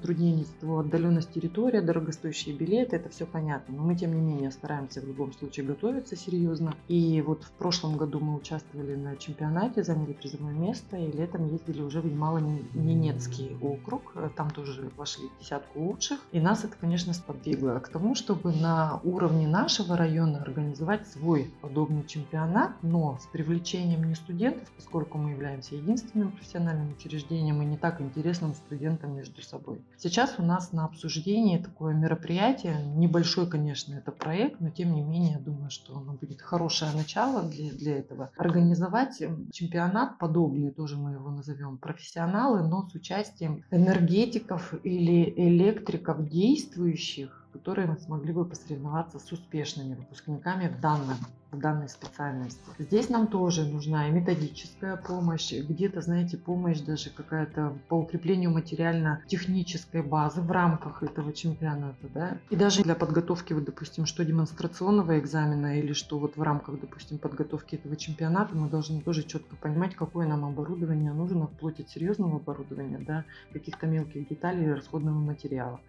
того 0.60 0.80
отдаленность 0.80 1.32
территория, 1.32 1.80
дорогостоящие 1.80 2.54
билеты, 2.54 2.96
это 2.96 3.08
все 3.08 3.26
понятно. 3.26 3.74
Но 3.76 3.82
мы, 3.84 3.96
тем 3.96 4.14
не 4.14 4.20
менее, 4.20 4.50
стараемся 4.50 5.00
в 5.00 5.06
любом 5.06 5.32
случае 5.32 5.66
готовиться 5.66 6.16
серьезно. 6.16 6.74
И 6.88 7.22
вот 7.22 7.44
в 7.44 7.52
прошлом 7.52 7.96
году 7.96 8.20
мы 8.20 8.36
участвовали 8.36 8.94
на 8.96 9.16
чемпионате, 9.16 9.82
заняли 9.82 10.12
призовое 10.12 10.52
место, 10.52 10.96
и 10.96 11.10
летом 11.24 11.48
ездили 11.48 11.82
уже 11.82 12.00
в 12.00 12.06
Ямало-Ненецкий 12.06 13.56
округ. 13.60 14.14
Там 14.36 14.50
тоже 14.50 14.90
вошли 14.96 15.28
в 15.28 15.40
десятку 15.40 15.80
лучших. 15.80 16.20
И 16.32 16.40
нас 16.40 16.64
это, 16.64 16.76
конечно, 16.78 17.14
сподвигло 17.14 17.78
к 17.78 17.88
тому, 17.88 18.14
чтобы 18.14 18.52
на 18.52 19.00
уровне 19.04 19.48
нашего 19.48 19.96
района 19.96 20.42
организовать 20.42 21.08
свой 21.08 21.50
подобный 21.62 22.04
чемпионат, 22.06 22.72
но 22.82 23.18
с 23.20 23.26
привлечением 23.26 24.04
не 24.04 24.14
студентов, 24.14 24.70
поскольку 24.76 25.18
мы 25.18 25.30
являемся 25.30 25.74
единственным 25.74 26.32
профессиональным 26.32 26.92
учреждением 26.92 27.62
и 27.62 27.64
не 27.64 27.78
так 27.78 28.00
интересным 28.00 28.54
студентам 28.54 29.16
между 29.16 29.42
собой. 29.42 29.80
Сейчас 29.96 30.34
у 30.38 30.42
нас 30.42 30.72
на 30.72 30.84
обсуждении 30.84 31.58
такое 31.58 31.94
мероприятие, 31.94 32.84
небольшой, 32.96 33.48
конечно, 33.48 33.94
это 33.94 34.12
проект, 34.12 34.60
но 34.60 34.70
тем 34.70 34.92
не 34.92 35.00
менее, 35.00 35.38
думаю, 35.38 35.70
что 35.70 35.96
оно 35.96 36.12
будет 36.12 36.42
хорошее 36.42 36.90
начало 36.94 37.42
для, 37.42 37.72
для 37.72 37.98
этого. 37.98 38.30
Организовать 38.36 39.22
чемпионат 39.52 40.18
подобный, 40.18 40.70
тоже 40.70 40.96
мы 40.96 41.13
его 41.14 41.30
назовем 41.30 41.78
профессионалы, 41.78 42.66
но 42.66 42.82
с 42.82 42.94
участием 42.94 43.64
энергетиков 43.70 44.74
или 44.84 45.32
электриков 45.36 46.28
действующих, 46.28 47.46
которые 47.52 47.86
мы 47.86 47.98
смогли 47.98 48.32
бы 48.32 48.44
посоревноваться 48.44 49.18
с 49.18 49.32
успешными 49.32 49.94
выпускниками 49.94 50.68
в 50.68 50.80
данном 50.80 51.18
в 51.54 51.60
данной 51.60 51.88
специальности. 51.88 52.60
Здесь 52.78 53.08
нам 53.08 53.26
тоже 53.26 53.64
нужна 53.64 54.08
и 54.08 54.10
методическая 54.10 54.96
помощь, 54.96 55.52
где-то, 55.52 56.00
знаете, 56.00 56.36
помощь 56.36 56.80
даже 56.80 57.10
какая-то 57.10 57.76
по 57.88 57.94
укреплению 57.94 58.50
материально-технической 58.50 60.02
базы 60.02 60.40
в 60.40 60.50
рамках 60.50 61.02
этого 61.02 61.32
чемпионата, 61.32 62.08
да. 62.14 62.38
И 62.50 62.56
даже 62.56 62.82
для 62.82 62.94
подготовки, 62.94 63.52
вот, 63.52 63.64
допустим, 63.64 64.06
что 64.06 64.24
демонстрационного 64.24 65.18
экзамена 65.18 65.78
или 65.78 65.92
что 65.92 66.18
вот 66.18 66.36
в 66.36 66.42
рамках, 66.42 66.80
допустим, 66.80 67.18
подготовки 67.18 67.76
этого 67.76 67.96
чемпионата 67.96 68.56
мы 68.56 68.68
должны 68.68 69.00
тоже 69.00 69.22
четко 69.22 69.56
понимать, 69.56 69.94
какое 69.94 70.26
нам 70.26 70.44
оборудование 70.44 71.12
нужно, 71.12 71.46
вплоть 71.46 71.80
от 71.80 71.88
серьезного 71.88 72.36
оборудования, 72.36 72.98
да, 72.98 73.24
каких-то 73.52 73.86
мелких 73.86 74.28
деталей 74.28 74.72
расходного 74.72 75.18
материала 75.18 75.80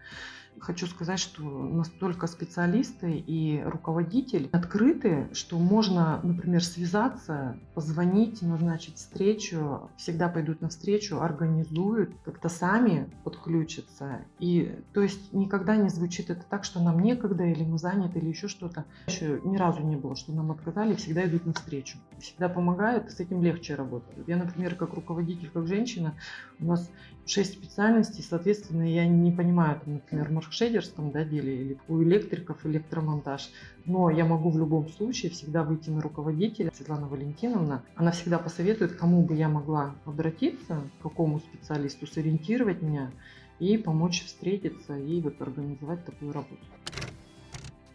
хочу 0.60 0.88
сказать, 0.88 1.20
что 1.20 1.44
настолько 1.44 2.28
специалисты 2.28 3.12
и 3.18 3.62
руководитель 3.64 4.50
открыты, 4.52 5.30
что 5.34 5.55
можно, 5.58 6.20
например, 6.24 6.64
связаться, 6.64 7.58
позвонить, 7.74 8.42
назначить 8.42 8.96
встречу, 8.96 9.90
всегда 9.98 10.30
пойдут 10.30 10.62
на 10.62 10.70
встречу, 10.70 11.20
организуют, 11.20 12.12
как-то 12.24 12.50
сами 12.50 13.10
подключатся. 13.24 14.22
И 14.40 14.80
то 14.94 15.02
есть 15.02 15.34
никогда 15.34 15.76
не 15.76 15.90
звучит 15.90 16.30
это 16.30 16.44
так, 16.50 16.64
что 16.64 16.82
нам 16.82 17.00
некогда 17.00 17.44
или 17.44 17.64
мы 17.64 17.78
заняты 17.78 18.20
или 18.20 18.30
еще 18.30 18.48
что-то. 18.48 18.86
Еще 19.08 19.42
ни 19.44 19.58
разу 19.58 19.82
не 19.82 19.96
было, 19.96 20.16
что 20.16 20.34
нам 20.34 20.52
отказали, 20.52 20.96
всегда 20.96 21.26
идут 21.26 21.46
на 21.46 21.54
встречу. 21.54 21.98
Всегда 22.20 22.50
помогают, 22.50 23.12
с 23.12 23.20
этим 23.20 23.42
легче 23.44 23.76
работать. 23.76 24.18
Я, 24.28 24.38
например, 24.38 24.76
как 24.76 24.94
руководитель, 24.94 25.50
как 25.50 25.68
женщина, 25.68 26.16
у 26.60 26.66
нас 26.66 26.90
шесть 27.26 27.54
специальностей, 27.54 28.24
соответственно, 28.24 28.84
я 28.84 29.08
не 29.08 29.32
понимаю, 29.32 29.80
там, 29.84 29.96
например, 29.96 30.30
в 30.30 30.32
маркшейдерском 30.32 31.12
да, 31.12 31.24
деле 31.24 31.56
или 31.56 31.78
у 31.88 32.02
электриков 32.04 32.66
электромонтаж, 32.66 33.50
но 33.86 34.10
я 34.10 34.26
могу 34.26 34.50
в 34.50 34.58
любом 34.58 34.90
случае 34.90 35.32
всегда 35.32 35.64
выйти 35.64 35.90
на 35.90 36.02
руководителя, 36.02 36.72
Светлана 36.74 37.08
Валентиновна, 37.08 37.84
она 37.96 38.12
всегда 38.12 38.40
посоветует, 38.40 38.94
кому 38.94 39.24
бы 39.24 39.36
я 39.36 39.50
могла 39.50 39.96
обратиться, 40.06 40.82
к 41.00 41.04
какому 41.04 41.40
специалисту, 41.40 42.08
сориентировать 42.08 42.82
меня 42.82 43.12
и 43.60 43.78
помочь 43.78 44.24
встретиться 44.26 44.98
и 44.98 45.22
вот 45.22 45.42
организовать 45.42 46.04
такую 46.06 46.34
работу. 46.34 46.66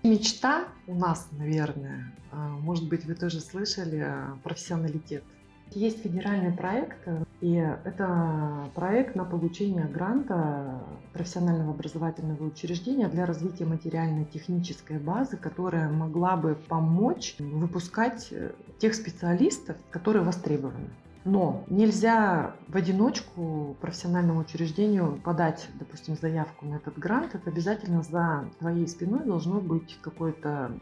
Мечта 0.03 0.69
у 0.87 0.95
нас, 0.95 1.29
наверное, 1.33 2.15
а, 2.33 2.49
может 2.49 2.89
быть, 2.89 3.05
вы 3.05 3.15
тоже 3.15 3.41
слышали, 3.41 3.99
а, 3.99 4.39
профессионалитет. 4.43 5.25
Есть 5.73 6.03
федеральный 6.03 6.53
проект, 6.53 6.99
и 7.41 7.55
это 7.55 8.69
проект 8.75 9.15
на 9.15 9.25
получение 9.25 9.85
гранта 9.85 10.83
профессионального 11.13 11.71
образовательного 11.73 12.45
учреждения 12.45 13.09
для 13.09 13.25
развития 13.25 13.67
материально-технической 13.67 14.99
базы, 14.99 15.37
которая 15.37 15.89
могла 15.89 16.37
бы 16.37 16.57
помочь 16.69 17.37
выпускать 17.39 18.29
э, 18.33 18.51
тех 18.79 18.95
специалистов, 18.95 19.77
которые 19.91 20.25
востребованы. 20.25 20.91
Но 21.25 21.65
нельзя 21.69 22.55
в 22.67 22.77
одиночку 22.77 23.77
профессиональному 23.81 24.41
учреждению 24.41 25.21
подать, 25.23 25.69
допустим, 25.79 26.17
заявку 26.17 26.67
на 26.67 26.77
этот 26.77 26.99
грант. 26.99 27.35
Это 27.35 27.51
обязательно 27.51 28.03
за 28.03 28.47
твоей 28.59 28.89
спиной 28.89 29.25
должно 29.25 29.61
быть 29.61 29.99
какое-то 30.01 30.73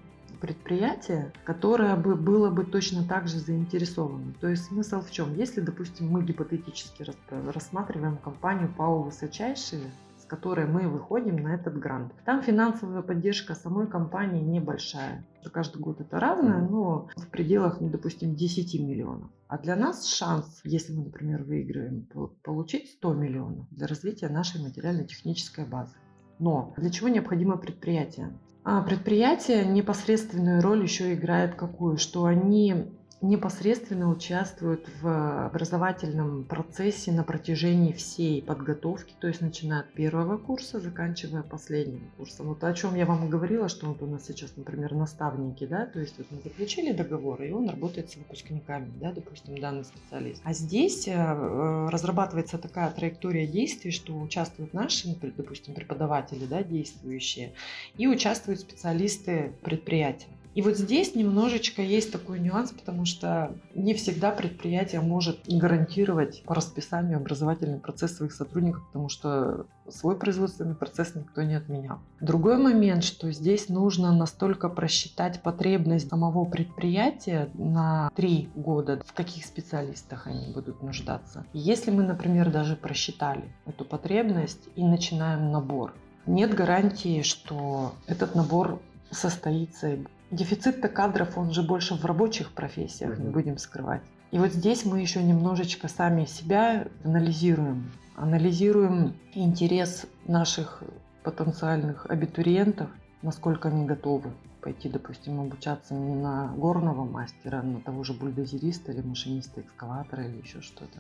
предприятие, 0.41 1.33
которое 1.45 1.97
бы 1.97 2.15
было 2.15 2.51
бы 2.51 2.65
точно 2.65 3.05
так 3.05 3.29
же 3.29 3.39
заинтересовано. 3.39 4.35
То 4.41 4.49
есть 4.49 4.65
смысл 4.65 5.01
в 5.01 5.11
чем? 5.11 5.35
Если, 5.35 5.61
допустим, 5.61 6.09
мы 6.09 6.25
гипотетически 6.25 7.05
рассматриваем 7.31 8.17
компанию 8.19 8.73
ПАО 8.77 9.03
«Высочайшие», 9.03 9.91
с 10.19 10.25
которой 10.25 10.67
мы 10.67 10.89
выходим 10.89 11.37
на 11.37 11.55
этот 11.55 11.79
грант. 11.79 12.13
Там 12.25 12.43
финансовая 12.43 13.03
поддержка 13.03 13.55
самой 13.55 13.87
компании 13.87 14.43
небольшая. 14.43 15.25
Каждый 15.53 15.81
год 15.81 16.01
это 16.01 16.21
разное, 16.21 16.61
но 16.61 17.09
в 17.17 17.29
пределах, 17.29 17.81
ну, 17.81 17.89
допустим, 17.89 18.35
10 18.35 18.81
миллионов. 18.81 19.31
А 19.47 19.57
для 19.57 19.77
нас 19.77 20.07
шанс, 20.07 20.61
если 20.65 20.93
мы, 20.93 21.05
например, 21.05 21.43
выиграем, 21.45 22.07
получить 22.43 22.91
100 22.91 23.15
миллионов 23.15 23.67
для 23.71 23.87
развития 23.87 24.29
нашей 24.29 24.63
материально-технической 24.63 25.65
базы. 25.65 25.97
Но 26.39 26.75
для 26.77 26.91
чего 26.91 27.09
необходимо 27.09 27.57
предприятие? 27.57 28.39
А 28.71 28.83
предприятие 28.83 29.65
непосредственную 29.65 30.61
роль 30.61 30.83
еще 30.83 31.15
играет 31.15 31.55
какую? 31.55 31.97
Что 31.97 32.27
они 32.27 32.93
непосредственно 33.21 34.11
участвуют 34.11 34.89
в 35.01 35.47
образовательном 35.47 36.45
процессе 36.45 37.11
на 37.11 37.25
протяжении 37.25 37.93
всей 37.93 38.43
подготовки, 38.43 39.13
то 39.21 39.27
есть 39.27 39.41
начиная 39.41 39.81
от 39.81 39.93
первого 39.93 40.39
курса, 40.39 40.79
заканчивая 40.79 41.43
последним 41.43 42.11
курсом. 42.17 42.47
Вот 42.47 42.63
о 42.63 42.73
чем 42.75 42.95
я 42.95 43.07
вам 43.07 43.27
и 43.27 43.29
говорила, 43.29 43.69
что 43.69 43.87
вот 43.87 44.03
у 44.03 44.07
нас 44.07 44.27
сейчас, 44.27 44.57
например, 44.57 44.95
наставники, 44.95 45.67
да, 45.67 45.87
то 45.87 45.99
есть 45.99 46.17
вот 46.19 46.29
мы 46.31 46.39
заключили 46.43 46.93
договор, 46.93 47.43
и 47.43 47.51
он 47.51 47.69
работает 47.69 48.11
с 48.11 48.17
выпускниками, 48.17 48.91
да, 49.01 49.13
допустим, 49.13 49.59
данный 49.59 49.85
специалист. 49.85 50.41
А 50.45 50.53
здесь 50.53 51.09
э, 51.09 51.13
э, 51.13 51.89
разрабатывается 51.91 52.59
такая 52.59 52.91
траектория 52.91 53.47
действий, 53.47 53.91
что 53.91 54.17
участвуют 54.19 54.73
наши, 54.75 55.17
допустим, 55.37 55.75
преподаватели, 55.75 56.47
да, 56.47 56.63
действующие, 56.63 57.53
и 57.97 58.07
участвуют 58.07 58.61
специалисты 58.61 59.53
предприятия. 59.63 60.29
И 60.59 60.61
вот 60.61 60.77
здесь 60.77 61.15
немножечко 61.15 61.83
есть 61.83 62.11
такой 62.11 62.41
нюанс, 62.41 62.73
потому 62.73 63.05
что 63.05 63.55
не 63.77 63.95
всегда 63.95 64.33
предприятие 64.33 65.01
может 65.01 65.39
гарантировать 65.47 66.43
по 66.43 66.53
расписанию 66.53 67.19
образовательный 67.19 67.79
процесс 67.79 68.17
своих 68.17 68.33
сотрудников, 68.33 68.85
потому 68.89 69.09
что 69.09 69.67
свой 69.89 70.19
производственный 70.19 70.75
процесс 70.75 71.15
никто 71.15 71.45
не 71.45 71.55
отменял. 71.55 72.01
Другой 72.21 72.59
момент, 72.59 73.05
что 73.05 73.31
здесь 73.31 73.69
нужно 73.69 74.13
настолько 74.13 74.69
просчитать 74.69 75.41
потребность 75.43 76.09
самого 76.09 76.45
предприятия 76.45 77.51
на 77.55 78.11
три 78.17 78.49
года, 78.57 79.01
в 79.07 79.13
каких 79.13 79.47
специалистах 79.47 80.27
они 80.27 80.53
будут 80.53 80.83
нуждаться. 80.83 81.47
Если 81.53 81.93
мы, 81.93 82.03
например, 82.03 82.51
даже 82.51 82.75
просчитали 82.75 83.45
эту 83.65 83.85
потребность 83.85 84.69
и 84.75 84.83
начинаем 84.83 85.53
набор, 85.53 85.95
нет 86.27 86.53
гарантии, 86.53 87.23
что 87.23 87.93
этот 88.09 88.35
набор 88.35 88.81
состоится 89.13 89.99
Дефицит-то 90.31 90.89
кадров, 90.89 91.39
он 91.39 91.53
же 91.53 91.63
больше 91.63 91.95
в 91.95 92.05
рабочих 92.05 92.53
профессиях, 92.53 93.19
mm-hmm. 93.19 93.23
не 93.25 93.31
будем 93.31 93.59
скрывать. 93.59 94.03
И 94.31 94.39
вот 94.39 94.53
здесь 94.53 94.85
мы 94.85 95.01
еще 95.01 95.23
немножечко 95.23 95.89
сами 95.89 96.27
себя 96.27 96.87
анализируем. 97.03 97.91
Анализируем 98.15 99.15
интерес 99.35 100.07
наших 100.27 100.83
потенциальных 101.23 102.07
абитуриентов 102.07 102.91
насколько 103.23 103.69
они 103.69 103.85
готовы 103.85 104.31
пойти, 104.69 104.91
допустим, 104.91 105.41
обучаться 105.41 105.95
не 105.95 106.15
на 106.15 106.49
горного 106.49 107.05
мастера, 107.07 107.61
а 107.61 107.63
на 107.63 107.81
того 107.81 108.05
же 108.05 108.13
бульдозериста 108.13 108.93
или 108.93 109.01
машиниста 109.01 109.63
экскаватора 109.63 110.25
или 110.25 110.43
еще 110.43 110.61
что-то. 110.61 110.99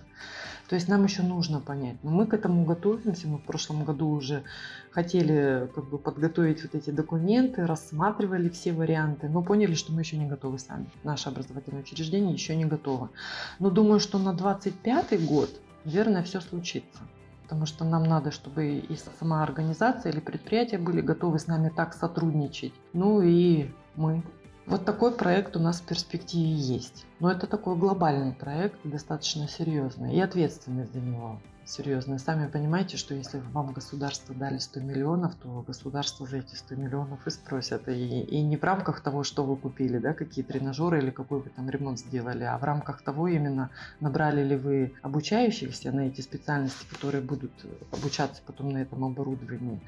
То 0.71 0.75
есть 0.75 0.89
нам 0.89 1.05
еще 1.05 1.23
нужно 1.23 1.61
понять. 1.61 1.97
Но 2.03 2.11
мы 2.11 2.27
к 2.27 2.33
этому 2.33 2.65
готовимся. 2.65 3.29
Мы 3.29 3.37
в 3.37 3.43
прошлом 3.43 3.85
году 3.85 4.09
уже 4.09 4.43
хотели 4.91 5.69
как 5.75 5.85
бы 5.91 5.99
подготовить 5.99 6.63
вот 6.63 6.75
эти 6.75 6.89
документы, 6.89 7.67
рассматривали 7.67 8.49
все 8.49 8.73
варианты, 8.73 9.29
но 9.29 9.43
поняли, 9.43 9.75
что 9.75 9.93
мы 9.93 10.01
еще 10.01 10.17
не 10.17 10.27
готовы 10.27 10.59
сами. 10.59 10.87
Наше 11.05 11.29
образовательное 11.29 11.83
учреждение 11.83 12.33
еще 12.33 12.57
не 12.57 12.65
готово. 12.65 13.11
Но 13.59 13.69
думаю, 13.69 14.01
что 14.01 14.19
на 14.19 14.33
25 14.33 15.27
год, 15.27 15.51
наверное, 15.85 16.23
все 16.23 16.41
случится 16.41 17.01
потому 17.49 17.65
что 17.65 17.87
нам 17.87 18.03
надо, 18.03 18.31
чтобы 18.31 18.77
и 18.77 18.97
сама 19.19 19.43
организация 19.43 20.13
или 20.13 20.21
предприятие 20.21 20.79
были 20.79 21.01
готовы 21.01 21.39
с 21.39 21.47
нами 21.47 21.71
так 21.75 21.95
сотрудничать. 21.95 22.75
Ну 22.93 23.23
и 23.23 23.71
мы. 23.97 24.23
Вот 24.67 24.85
такой 24.85 25.13
проект 25.13 25.57
у 25.57 25.59
нас 25.59 25.81
в 25.81 25.87
перспективе 25.87 26.53
есть. 26.53 27.07
Но 27.21 27.31
это 27.31 27.47
такой 27.47 27.75
глобальный 27.77 28.35
проект, 28.35 28.79
достаточно 28.85 29.49
серьезный 29.49 30.15
и 30.15 30.21
ответственный 30.21 30.85
за 30.85 31.01
него 31.01 31.41
серьезные. 31.69 32.19
Сами 32.19 32.49
понимаете, 32.49 32.97
что 32.97 33.15
если 33.15 33.39
вам 33.53 33.73
государство 33.73 34.35
дали 34.35 34.59
100 34.59 34.81
миллионов, 34.81 35.35
то 35.37 35.63
государство 35.67 36.27
за 36.27 36.39
эти 36.39 36.55
100 36.55 36.75
миллионов 36.77 37.27
и 37.27 37.31
спросят. 37.31 37.89
И, 37.89 38.21
и 38.23 38.43
не 38.43 38.57
в 38.57 38.65
рамках 38.65 39.01
того, 39.01 39.23
что 39.23 39.45
вы 39.45 39.57
купили, 39.57 39.99
да, 39.99 40.15
какие 40.15 40.45
тренажеры 40.45 40.99
или 40.99 41.11
какой 41.11 41.41
вы 41.41 41.51
там 41.51 41.69
ремонт 41.69 41.99
сделали, 41.99 42.45
а 42.45 42.57
в 42.59 42.65
рамках 42.65 43.03
того 43.03 43.29
именно, 43.29 43.71
набрали 44.01 44.43
ли 44.43 44.57
вы 44.57 44.95
обучающихся 45.03 45.93
на 45.93 46.09
эти 46.09 46.21
специальности, 46.21 46.87
которые 46.91 47.23
будут 47.23 47.53
обучаться 47.93 48.43
потом 48.47 48.71
на 48.71 48.79
этом 48.79 49.05
оборудовании, 49.05 49.81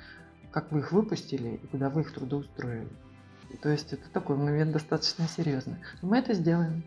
как 0.50 0.70
вы 0.72 0.80
их 0.80 0.92
выпустили 0.92 1.60
и 1.62 1.66
куда 1.66 1.88
вы 1.88 2.02
их 2.02 2.12
трудоустроили. 2.12 2.88
То 3.62 3.68
есть 3.68 3.92
это 3.92 4.08
такой 4.10 4.36
момент 4.36 4.72
достаточно 4.72 5.26
серьезный. 5.26 5.76
Мы 6.02 6.18
это 6.18 6.34
сделаем. 6.34 6.84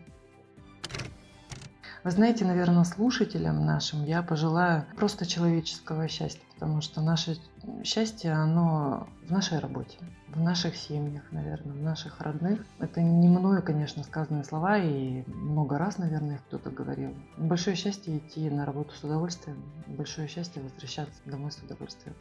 Вы 2.04 2.10
знаете, 2.10 2.44
наверное, 2.44 2.84
слушателям 2.84 3.64
нашим 3.64 4.04
я 4.04 4.22
пожелаю 4.22 4.84
просто 4.94 5.24
человеческого 5.24 6.06
счастья, 6.06 6.42
потому 6.52 6.82
что 6.82 7.00
наше 7.00 7.38
счастье, 7.82 8.30
оно 8.30 9.08
в 9.26 9.32
нашей 9.32 9.58
работе, 9.58 9.96
в 10.28 10.38
наших 10.38 10.76
семьях, 10.76 11.22
наверное, 11.30 11.72
в 11.72 11.80
наших 11.80 12.20
родных. 12.20 12.60
Это 12.78 13.00
не 13.00 13.26
мною, 13.26 13.62
конечно, 13.62 14.02
сказанные 14.02 14.44
слова, 14.44 14.76
и 14.76 15.24
много 15.28 15.78
раз, 15.78 15.96
наверное, 15.96 16.42
кто-то 16.46 16.68
говорил. 16.68 17.14
Большое 17.38 17.74
счастье 17.74 18.18
идти 18.18 18.50
на 18.50 18.66
работу 18.66 18.94
с 18.94 19.02
удовольствием, 19.02 19.64
большое 19.86 20.28
счастье 20.28 20.60
возвращаться 20.60 21.18
домой 21.24 21.52
с 21.52 21.56
удовольствием. 21.56 22.14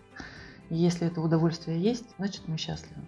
И 0.69 0.77
если 0.77 1.07
это 1.07 1.19
удовольствие 1.19 1.77
есть, 1.77 2.05
значит 2.17 2.47
мы 2.47 2.55
счастливы. 2.55 3.01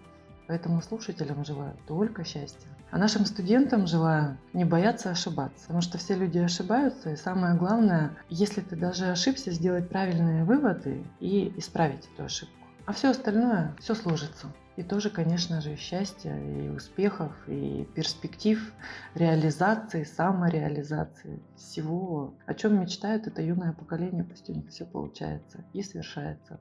Поэтому 0.46 0.82
слушателям 0.82 1.42
желаю 1.42 1.74
только 1.88 2.22
счастья. 2.22 2.68
А 2.90 2.98
нашим 2.98 3.26
студентам 3.26 3.86
желаю 3.86 4.38
не 4.52 4.64
бояться 4.64 5.10
ошибаться, 5.10 5.62
потому 5.62 5.80
что 5.80 5.98
все 5.98 6.14
люди 6.14 6.38
ошибаются, 6.38 7.10
и 7.10 7.16
самое 7.16 7.56
главное, 7.56 8.12
если 8.28 8.60
ты 8.60 8.76
даже 8.76 9.06
ошибся, 9.06 9.50
сделать 9.50 9.88
правильные 9.88 10.44
выводы 10.44 11.04
и 11.20 11.52
исправить 11.56 12.08
эту 12.14 12.24
ошибку. 12.24 12.54
А 12.86 12.92
все 12.92 13.10
остальное, 13.10 13.74
все 13.80 13.94
сложится. 13.94 14.46
И 14.76 14.82
тоже, 14.82 15.10
конечно 15.10 15.60
же, 15.60 15.74
счастья 15.76 16.38
и 16.38 16.68
успехов, 16.68 17.32
и 17.48 17.88
перспектив 17.94 18.72
реализации, 19.14 20.04
самореализации 20.04 21.42
всего, 21.56 22.34
о 22.46 22.54
чем 22.54 22.80
мечтает 22.80 23.26
это 23.26 23.42
юное 23.42 23.72
поколение, 23.72 24.22
пусть 24.22 24.48
у 24.50 24.52
них 24.52 24.68
все 24.68 24.84
получается 24.84 25.64
и 25.72 25.82
совершается. 25.82 26.60